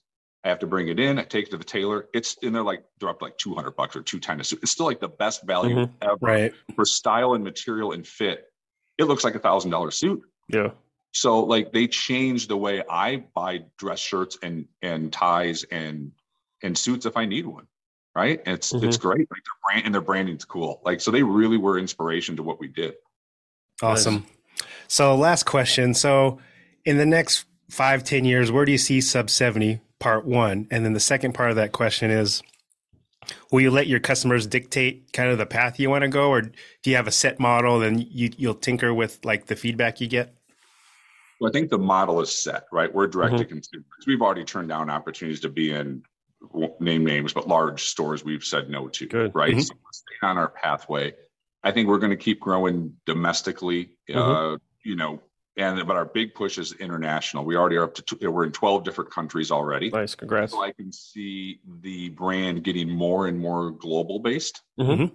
I 0.43 0.49
have 0.49 0.59
to 0.59 0.67
bring 0.67 0.89
it 0.89 0.99
in. 0.99 1.17
I 1.17 1.23
take 1.23 1.47
it 1.47 1.51
to 1.51 1.57
the 1.57 1.63
tailor. 1.63 2.07
It's 2.13 2.35
in 2.43 2.53
they're 2.53 2.61
like 2.61 2.83
they're 2.99 3.09
up 3.09 3.21
like 3.21 3.37
two 3.37 3.55
hundred 3.55 3.75
bucks 3.75 3.95
or 3.95 4.01
two 4.03 4.19
ten 4.19 4.39
a 4.39 4.43
suit. 4.43 4.59
It's 4.61 4.71
still 4.71 4.85
like 4.85 4.99
the 4.99 5.09
best 5.09 5.43
value 5.43 5.75
Mhm. 5.75 5.91
ever 6.01 6.17
Right. 6.21 6.53
for 6.75 6.85
style 6.85 7.33
and 7.33 7.43
material 7.43 7.93
and 7.93 8.05
fit. 8.05 8.45
It 8.97 9.05
looks 9.05 9.23
like 9.23 9.35
a 9.35 9.39
thousand 9.39 9.71
dollar 9.71 9.91
suit. 9.91 10.21
Yeah. 10.47 10.71
So 11.13 11.39
like 11.39 11.71
they 11.71 11.87
changed 11.87 12.49
the 12.49 12.57
way 12.57 12.83
I 12.87 13.23
buy 13.33 13.63
dress 13.77 13.99
shirts 13.99 14.37
and 14.43 14.67
and 14.81 15.11
ties 15.11 15.63
and 15.63 16.11
and 16.61 16.77
suits 16.77 17.05
if 17.05 17.17
I 17.17 17.25
need 17.25 17.45
one. 17.47 17.67
Right. 18.15 18.41
And 18.45 18.55
it's 18.55 18.73
it's 18.73 18.97
great. 18.97 19.27
Like 19.29 19.43
their 19.43 19.59
brand 19.67 19.85
and 19.85 19.93
their 19.93 20.01
branding's 20.01 20.45
cool. 20.45 20.81
Like 20.85 21.01
so 21.01 21.11
they 21.11 21.23
really 21.23 21.57
were 21.57 21.77
inspiration 21.77 22.35
to 22.37 22.43
what 22.43 22.59
we 22.59 22.67
did. 22.67 22.93
Awesome. 23.81 24.25
So 24.87 25.15
last 25.15 25.43
question. 25.43 25.93
So 25.93 26.39
in 26.85 26.97
the 26.97 27.05
next 27.05 27.45
five, 27.69 28.03
ten 28.03 28.23
years, 28.23 28.51
where 28.51 28.63
do 28.63 28.71
you 28.71 28.77
see 28.77 29.01
sub 29.01 29.29
70 29.29 29.81
part 29.99 30.25
one? 30.25 30.67
And 30.71 30.85
then 30.85 30.93
the 30.93 30.99
second 30.99 31.33
part 31.33 31.49
of 31.49 31.57
that 31.57 31.73
question 31.73 32.09
is, 32.09 32.41
will 33.51 33.59
you 33.61 33.71
let 33.71 33.87
your 33.87 33.99
customers 33.99 34.47
dictate 34.47 35.11
kind 35.11 35.29
of 35.29 35.37
the 35.37 35.45
path 35.45 35.77
you 35.77 35.89
want 35.89 36.03
to 36.03 36.07
go? 36.07 36.29
Or 36.29 36.41
do 36.41 36.51
you 36.85 36.95
have 36.95 37.07
a 37.07 37.11
set 37.11 37.37
model 37.37 37.81
and 37.81 38.01
you, 38.07 38.29
you'll 38.37 38.53
tinker 38.55 38.93
with 38.93 39.19
like 39.25 39.47
the 39.47 39.55
feedback 39.57 39.99
you 39.99 40.07
get? 40.07 40.33
Well, 41.41 41.49
I 41.49 41.51
think 41.51 41.69
the 41.69 41.77
model 41.77 42.21
is 42.21 42.31
set, 42.41 42.65
right? 42.71 42.93
We're 42.93 43.07
direct 43.07 43.33
Mm-hmm. 43.33 43.41
to 43.41 43.45
consumer. 43.45 43.85
We've 44.07 44.21
already 44.21 44.45
turned 44.45 44.69
down 44.69 44.89
opportunities 44.89 45.41
to 45.41 45.49
be 45.49 45.71
in 45.71 46.03
won't 46.51 46.79
name 46.79 47.05
names, 47.05 47.33
but 47.33 47.47
large 47.47 47.85
stores 47.85 48.23
we've 48.23 48.43
said 48.43 48.69
no 48.69 48.87
to, 48.89 49.07
Good. 49.07 49.31
right? 49.35 49.53
Mhm. 49.53 49.63
So 49.63 49.73
we're 49.75 49.91
staying 49.91 50.29
on 50.31 50.37
our 50.37 50.49
pathway. 50.49 51.13
I 51.63 51.71
think 51.71 51.87
we're 51.87 51.97
going 51.99 52.11
to 52.11 52.17
keep 52.17 52.39
growing 52.39 52.95
domestically, 53.05 53.91
Mm-hmm. 54.09 54.19
uh, 54.53 54.57
you 54.83 54.95
know, 54.95 55.19
and 55.57 55.87
but 55.87 55.95
our 55.95 56.05
big 56.05 56.35
push 56.35 56.57
is 56.59 56.73
international. 56.73 57.43
We 57.45 57.55
already 57.55 57.77
are 57.77 57.83
up 57.85 57.95
to 57.95 58.01
tw- 58.03 58.21
we're 58.23 58.43
in 58.43 58.51
twelve 58.51 58.83
different 58.83 59.09
countries 59.09 59.49
already. 59.51 59.89
Nice. 59.89 60.13
Congrats. 60.13 60.51
So 60.51 60.61
I 60.61 60.71
can 60.73 60.91
see 60.91 61.59
the 61.81 62.09
brand 62.09 62.63
getting 62.63 62.89
more 62.89 63.25
and 63.27 63.39
more 63.39 63.71
global 63.71 64.19
based 64.19 64.61
Mhm. 64.79 65.11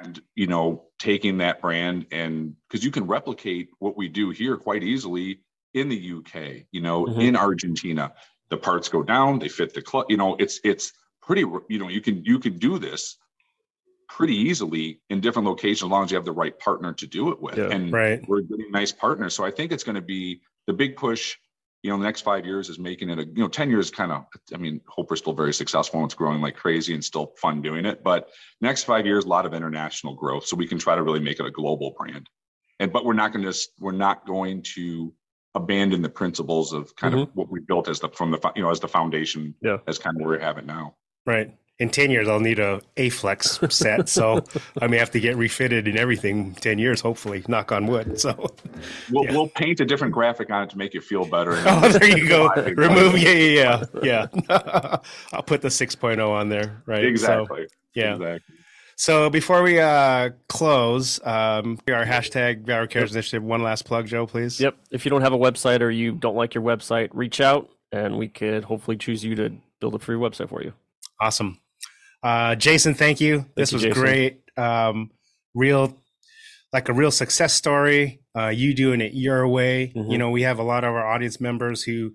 and, 0.00 0.20
you 0.34 0.46
know, 0.48 0.86
taking 0.98 1.38
that 1.38 1.60
brand 1.60 2.06
and 2.10 2.56
because 2.68 2.84
you 2.84 2.90
can 2.90 3.06
replicate 3.06 3.68
what 3.78 3.96
we 3.96 4.08
do 4.08 4.30
here 4.30 4.56
quite 4.56 4.82
easily 4.82 5.40
in 5.74 5.88
the 5.88 5.96
UK, 5.96 6.66
you 6.72 6.80
know, 6.80 7.04
Mhm. 7.06 7.22
in 7.22 7.36
Argentina. 7.36 8.12
The 8.52 8.58
parts 8.58 8.90
go 8.90 9.02
down, 9.02 9.38
they 9.38 9.48
fit 9.48 9.72
the 9.72 9.80
club, 9.80 10.04
you 10.10 10.18
know, 10.18 10.36
it's, 10.38 10.60
it's 10.62 10.92
pretty, 11.22 11.40
you 11.70 11.78
know, 11.78 11.88
you 11.88 12.02
can, 12.02 12.22
you 12.22 12.38
can 12.38 12.58
do 12.58 12.78
this 12.78 13.16
pretty 14.10 14.36
easily 14.36 15.00
in 15.08 15.22
different 15.22 15.48
locations 15.48 15.84
as 15.84 15.90
long 15.90 16.04
as 16.04 16.10
you 16.10 16.16
have 16.16 16.26
the 16.26 16.32
right 16.32 16.58
partner 16.58 16.92
to 16.92 17.06
do 17.06 17.30
it 17.30 17.40
with. 17.40 17.56
Yeah. 17.56 17.70
and 17.70 17.90
Right. 17.90 18.22
we're 18.28 18.42
getting 18.42 18.70
nice 18.70 18.92
partners. 18.92 19.34
So 19.34 19.42
I 19.42 19.50
think 19.50 19.72
it's 19.72 19.84
going 19.84 19.94
to 19.94 20.02
be 20.02 20.42
the 20.66 20.74
big 20.74 20.96
push. 20.96 21.34
You 21.82 21.90
know, 21.90 21.96
the 21.96 22.04
next 22.04 22.20
five 22.20 22.44
years 22.44 22.68
is 22.68 22.78
making 22.78 23.08
it 23.08 23.18
a, 23.18 23.24
you 23.24 23.42
know, 23.42 23.48
10 23.48 23.70
years 23.70 23.90
kind 23.90 24.12
of, 24.12 24.26
I 24.52 24.58
mean, 24.58 24.82
hope 24.86 25.08
we're 25.08 25.16
still 25.16 25.32
very 25.32 25.54
successful 25.54 26.00
and 26.00 26.08
it's 26.08 26.14
growing 26.14 26.42
like 26.42 26.56
crazy 26.56 26.92
and 26.92 27.02
still 27.02 27.32
fun 27.40 27.62
doing 27.62 27.86
it. 27.86 28.04
But 28.04 28.28
next 28.60 28.84
five 28.84 29.06
years, 29.06 29.24
a 29.24 29.28
lot 29.28 29.46
of 29.46 29.54
international 29.54 30.14
growth. 30.14 30.44
So 30.44 30.56
we 30.56 30.68
can 30.68 30.78
try 30.78 30.94
to 30.94 31.02
really 31.02 31.20
make 31.20 31.40
it 31.40 31.46
a 31.46 31.50
global 31.50 31.94
brand. 31.98 32.28
And, 32.80 32.92
but 32.92 33.06
we're 33.06 33.14
not 33.14 33.32
going 33.32 33.50
to, 33.50 33.58
we're 33.80 33.92
not 33.92 34.26
going 34.26 34.62
to 34.74 35.14
abandon 35.54 36.02
the 36.02 36.08
principles 36.08 36.72
of 36.72 36.94
kind 36.96 37.14
of 37.14 37.20
mm-hmm. 37.28 37.38
what 37.38 37.50
we 37.50 37.60
built 37.60 37.88
as 37.88 38.00
the 38.00 38.08
from 38.08 38.30
the 38.30 38.52
you 38.56 38.62
know 38.62 38.70
as 38.70 38.80
the 38.80 38.88
foundation 38.88 39.54
Yeah. 39.62 39.78
as 39.86 39.98
kind 39.98 40.16
of 40.16 40.26
where 40.26 40.38
we 40.38 40.42
have 40.42 40.58
it 40.58 40.66
now. 40.66 40.94
Right. 41.26 41.54
In 41.78 41.88
10 41.88 42.10
years, 42.10 42.28
I'll 42.28 42.38
need 42.38 42.58
a 42.60 42.80
A-Flex 42.96 43.58
set. 43.70 44.08
So 44.08 44.44
I 44.80 44.86
may 44.86 44.98
have 44.98 45.10
to 45.12 45.20
get 45.20 45.36
refitted 45.36 45.88
and 45.88 45.98
everything 45.98 46.54
10 46.54 46.78
years, 46.78 47.00
hopefully, 47.00 47.42
knock 47.48 47.72
on 47.72 47.86
wood. 47.86 48.20
So, 48.20 48.54
We'll 49.10 49.24
Yeah. 49.24 49.32
we'll 49.32 49.48
paint 49.48 49.80
a 49.80 49.84
different 49.84 50.12
graphic 50.12 50.50
on 50.50 50.62
it 50.62 50.70
to 50.70 50.78
make 50.78 50.94
you 50.94 51.00
feel 51.00 51.24
better. 51.24 51.52
oh, 51.66 51.88
there 51.88 52.16
you 52.16 52.28
go. 52.28 52.52
Remove. 52.76 53.18
Yeah, 53.18 53.30
yeah, 53.32 53.84
yeah. 54.02 54.26
Yeah. 54.48 54.96
I'll 55.32 55.42
put 55.42 55.62
the 55.62 55.68
6.0 55.68 56.28
on 56.28 56.48
there. 56.50 56.82
Right. 56.86 57.02
So, 57.02 57.08
Exactly. 57.08 57.66
yeah. 57.94 58.14
Exactly. 58.14 58.56
So 59.02 59.28
before 59.28 59.64
we 59.64 59.80
uh, 59.80 60.30
close, 60.48 61.18
um, 61.26 61.80
our 61.88 62.06
hashtag 62.06 62.64
Valor 62.64 62.86
Cares 62.86 63.10
Initiative. 63.10 63.42
One 63.42 63.60
last 63.60 63.84
plug, 63.84 64.06
Joe, 64.06 64.28
please. 64.28 64.60
Yep. 64.60 64.76
If 64.92 65.04
you 65.04 65.10
don't 65.10 65.22
have 65.22 65.32
a 65.32 65.36
website 65.36 65.80
or 65.80 65.90
you 65.90 66.12
don't 66.12 66.36
like 66.36 66.54
your 66.54 66.62
website, 66.62 67.08
reach 67.12 67.40
out 67.40 67.68
and 67.90 68.16
we 68.16 68.28
could 68.28 68.62
hopefully 68.62 68.96
choose 68.96 69.24
you 69.24 69.34
to 69.34 69.54
build 69.80 69.96
a 69.96 69.98
free 69.98 70.14
website 70.14 70.50
for 70.50 70.62
you. 70.62 70.72
Awesome. 71.20 71.58
Uh, 72.22 72.54
Jason, 72.54 72.94
thank 72.94 73.20
you. 73.20 73.44
this 73.56 73.72
you, 73.72 73.76
was 73.76 73.82
Jason. 73.82 74.00
great. 74.00 74.42
Um, 74.56 75.10
real, 75.52 75.98
like 76.72 76.88
a 76.88 76.92
real 76.92 77.10
success 77.10 77.54
story. 77.54 78.20
Uh, 78.38 78.50
you 78.50 78.72
doing 78.72 79.00
it 79.00 79.14
your 79.14 79.48
way. 79.48 79.92
Mhm. 79.96 80.12
You 80.12 80.18
know, 80.18 80.30
we 80.30 80.42
have 80.42 80.60
a 80.60 80.62
lot 80.62 80.84
of 80.84 80.94
our 80.94 81.04
audience 81.04 81.40
members 81.40 81.82
who, 81.82 82.14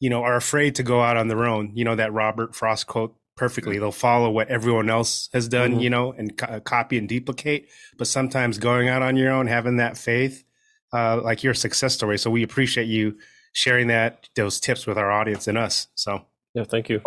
you 0.00 0.10
know, 0.10 0.22
are 0.22 0.36
afraid 0.36 0.74
to 0.74 0.82
go 0.82 1.00
out 1.00 1.16
on 1.16 1.28
their 1.28 1.46
own. 1.46 1.70
You 1.72 1.86
know 1.86 1.96
that 1.96 2.12
Robert 2.12 2.54
Frost 2.54 2.86
quote 2.86 3.16
perfectly. 3.36 3.78
They'll 3.78 3.92
follow 3.92 4.30
what 4.30 4.48
everyone 4.48 4.88
else 4.90 5.28
has 5.32 5.48
done. 5.48 5.76
Mhm. 5.76 5.82
You 5.82 5.90
know, 5.90 6.12
and 6.12 6.36
co- 6.36 6.60
copy 6.60 6.98
and 6.98 7.08
duplicate. 7.08 7.68
But 7.98 8.06
sometimes 8.06 8.58
going 8.58 8.88
out 8.88 9.02
on 9.02 9.16
your 9.16 9.30
own, 9.30 9.46
having 9.46 9.76
that 9.76 9.96
faith, 9.98 10.44
uh, 10.92 11.20
like 11.22 11.42
your 11.44 11.54
success 11.54 11.94
story. 11.94 12.18
So 12.18 12.30
we 12.30 12.42
appreciate 12.42 12.86
you 12.86 13.18
sharing 13.52 13.86
that 13.88 14.28
those 14.34 14.58
tips 14.60 14.86
with 14.86 14.98
our 14.98 15.10
audience 15.10 15.46
and 15.48 15.56
us. 15.58 15.88
So 15.94 16.26
Yeah. 16.54 16.64
Thank 16.64 16.88
you. 16.88 17.02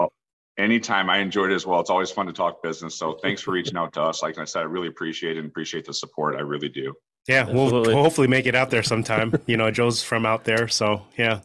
Anytime, 0.58 1.10
I 1.10 1.20
enjoyed 1.20 1.52
it 1.52 1.56
as 1.56 1.66
well. 1.66 1.80
It's 1.80 1.90
always 1.90 2.12
fun 2.12 2.26
to 2.28 2.34
talk 2.34 2.62
business. 2.62 2.94
So 2.96 3.14
thanks 3.24 3.42
for 3.42 3.52
reaching 3.52 3.78
out 3.78 3.94
to 3.94 4.02
us. 4.02 4.22
Like 4.22 4.38
I 4.38 4.44
said, 4.46 4.60
I 4.60 4.64
really 4.66 4.88
appreciate 4.90 5.38
it 5.38 5.40
and 5.40 5.48
appreciate 5.48 5.86
the 5.86 5.94
support. 5.94 6.36
I 6.36 6.42
really 6.42 6.70
do. 6.70 6.94
yeah, 7.28 7.46
we'll, 7.46 7.64
Absolutely. 7.66 7.94
we'll 7.94 8.04
hopefully 8.04 8.28
make 8.28 8.46
it 8.46 8.56
out 8.56 8.70
there 8.70 8.84
sometime. 8.84 9.34
you 9.48 9.56
know, 9.58 9.72
Joe's 9.72 10.04
from 10.04 10.26
out 10.26 10.44
there, 10.44 10.68
so 10.68 11.02
yeah. 11.18 11.42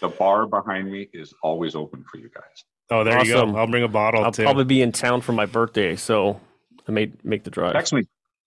The 0.00 0.08
bar 0.08 0.46
behind 0.46 0.90
me 0.90 1.08
is 1.12 1.32
always 1.42 1.74
open 1.74 2.04
for 2.10 2.18
you 2.18 2.28
guys. 2.34 2.64
Oh, 2.90 3.02
there 3.04 3.24
you 3.24 3.34
Awesome. 3.34 3.52
go. 3.52 3.58
I'll 3.58 3.66
bring 3.66 3.82
a 3.82 3.88
bottle 3.88 4.24
I'll 4.24 4.32
too. 4.32 4.42
probably 4.42 4.64
be 4.64 4.82
in 4.82 4.92
town 4.92 5.20
for 5.20 5.32
my 5.32 5.46
birthday, 5.46 5.96
so 5.96 6.40
I 6.86 6.92
may 6.92 7.10
make 7.22 7.44
the 7.44 7.50
drive. 7.50 7.72
Text 7.72 7.92
me. 7.92 8.02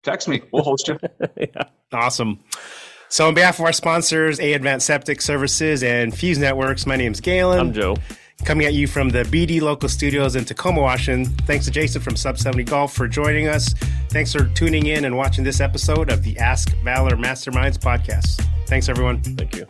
Text 0.03 0.29
me. 0.29 0.43
We'll 0.53 0.65
host 0.65 0.89
you. 0.89 0.99
yeah. 1.39 1.65
Awesome. 1.93 2.41
So, 3.09 3.29
on 3.29 3.35
behalf 3.35 3.59
of 3.61 3.65
our 3.65 3.73
sponsors, 3.73 4.41
A 4.41 4.55
Advanced 4.55 4.87
Septic 4.87 5.21
Services 5.23 5.83
and 5.85 6.13
Fuse 6.17 6.39
Networks, 6.39 6.85
my 6.85 6.97
name's 6.97 7.21
Galen. 7.21 7.59
I'm 7.61 7.73
Joe. 7.73 7.97
Coming 8.45 8.67
at 8.67 8.75
you 8.75 8.89
from 8.89 9.09
the 9.09 9.23
BD 9.23 9.61
local 9.61 9.89
studios 9.89 10.35
in 10.35 10.45
Tacoma, 10.45 10.81
Washington. 10.81 11.33
Thanks 11.47 11.65
to 11.67 11.71
Jason 11.71 12.03
from 12.03 12.17
Sub 12.17 12.37
70 12.37 12.65
Golf 12.65 12.93
for 12.93 13.07
joining 13.07 13.47
us. 13.47 13.73
Thanks 14.11 14.33
for 14.33 14.47
tuning 14.49 14.87
in 14.87 15.05
and 15.05 15.17
watching 15.17 15.45
this 15.45 15.61
episode 15.61 16.11
of 16.11 16.25
the 16.25 16.37
Ask 16.39 16.75
Valor 16.83 17.17
Masterminds 17.17 17.79
podcast. 17.79 18.45
Thanks, 18.67 18.89
everyone. 18.89 19.23
Thank 19.23 19.55
you. 19.57 19.67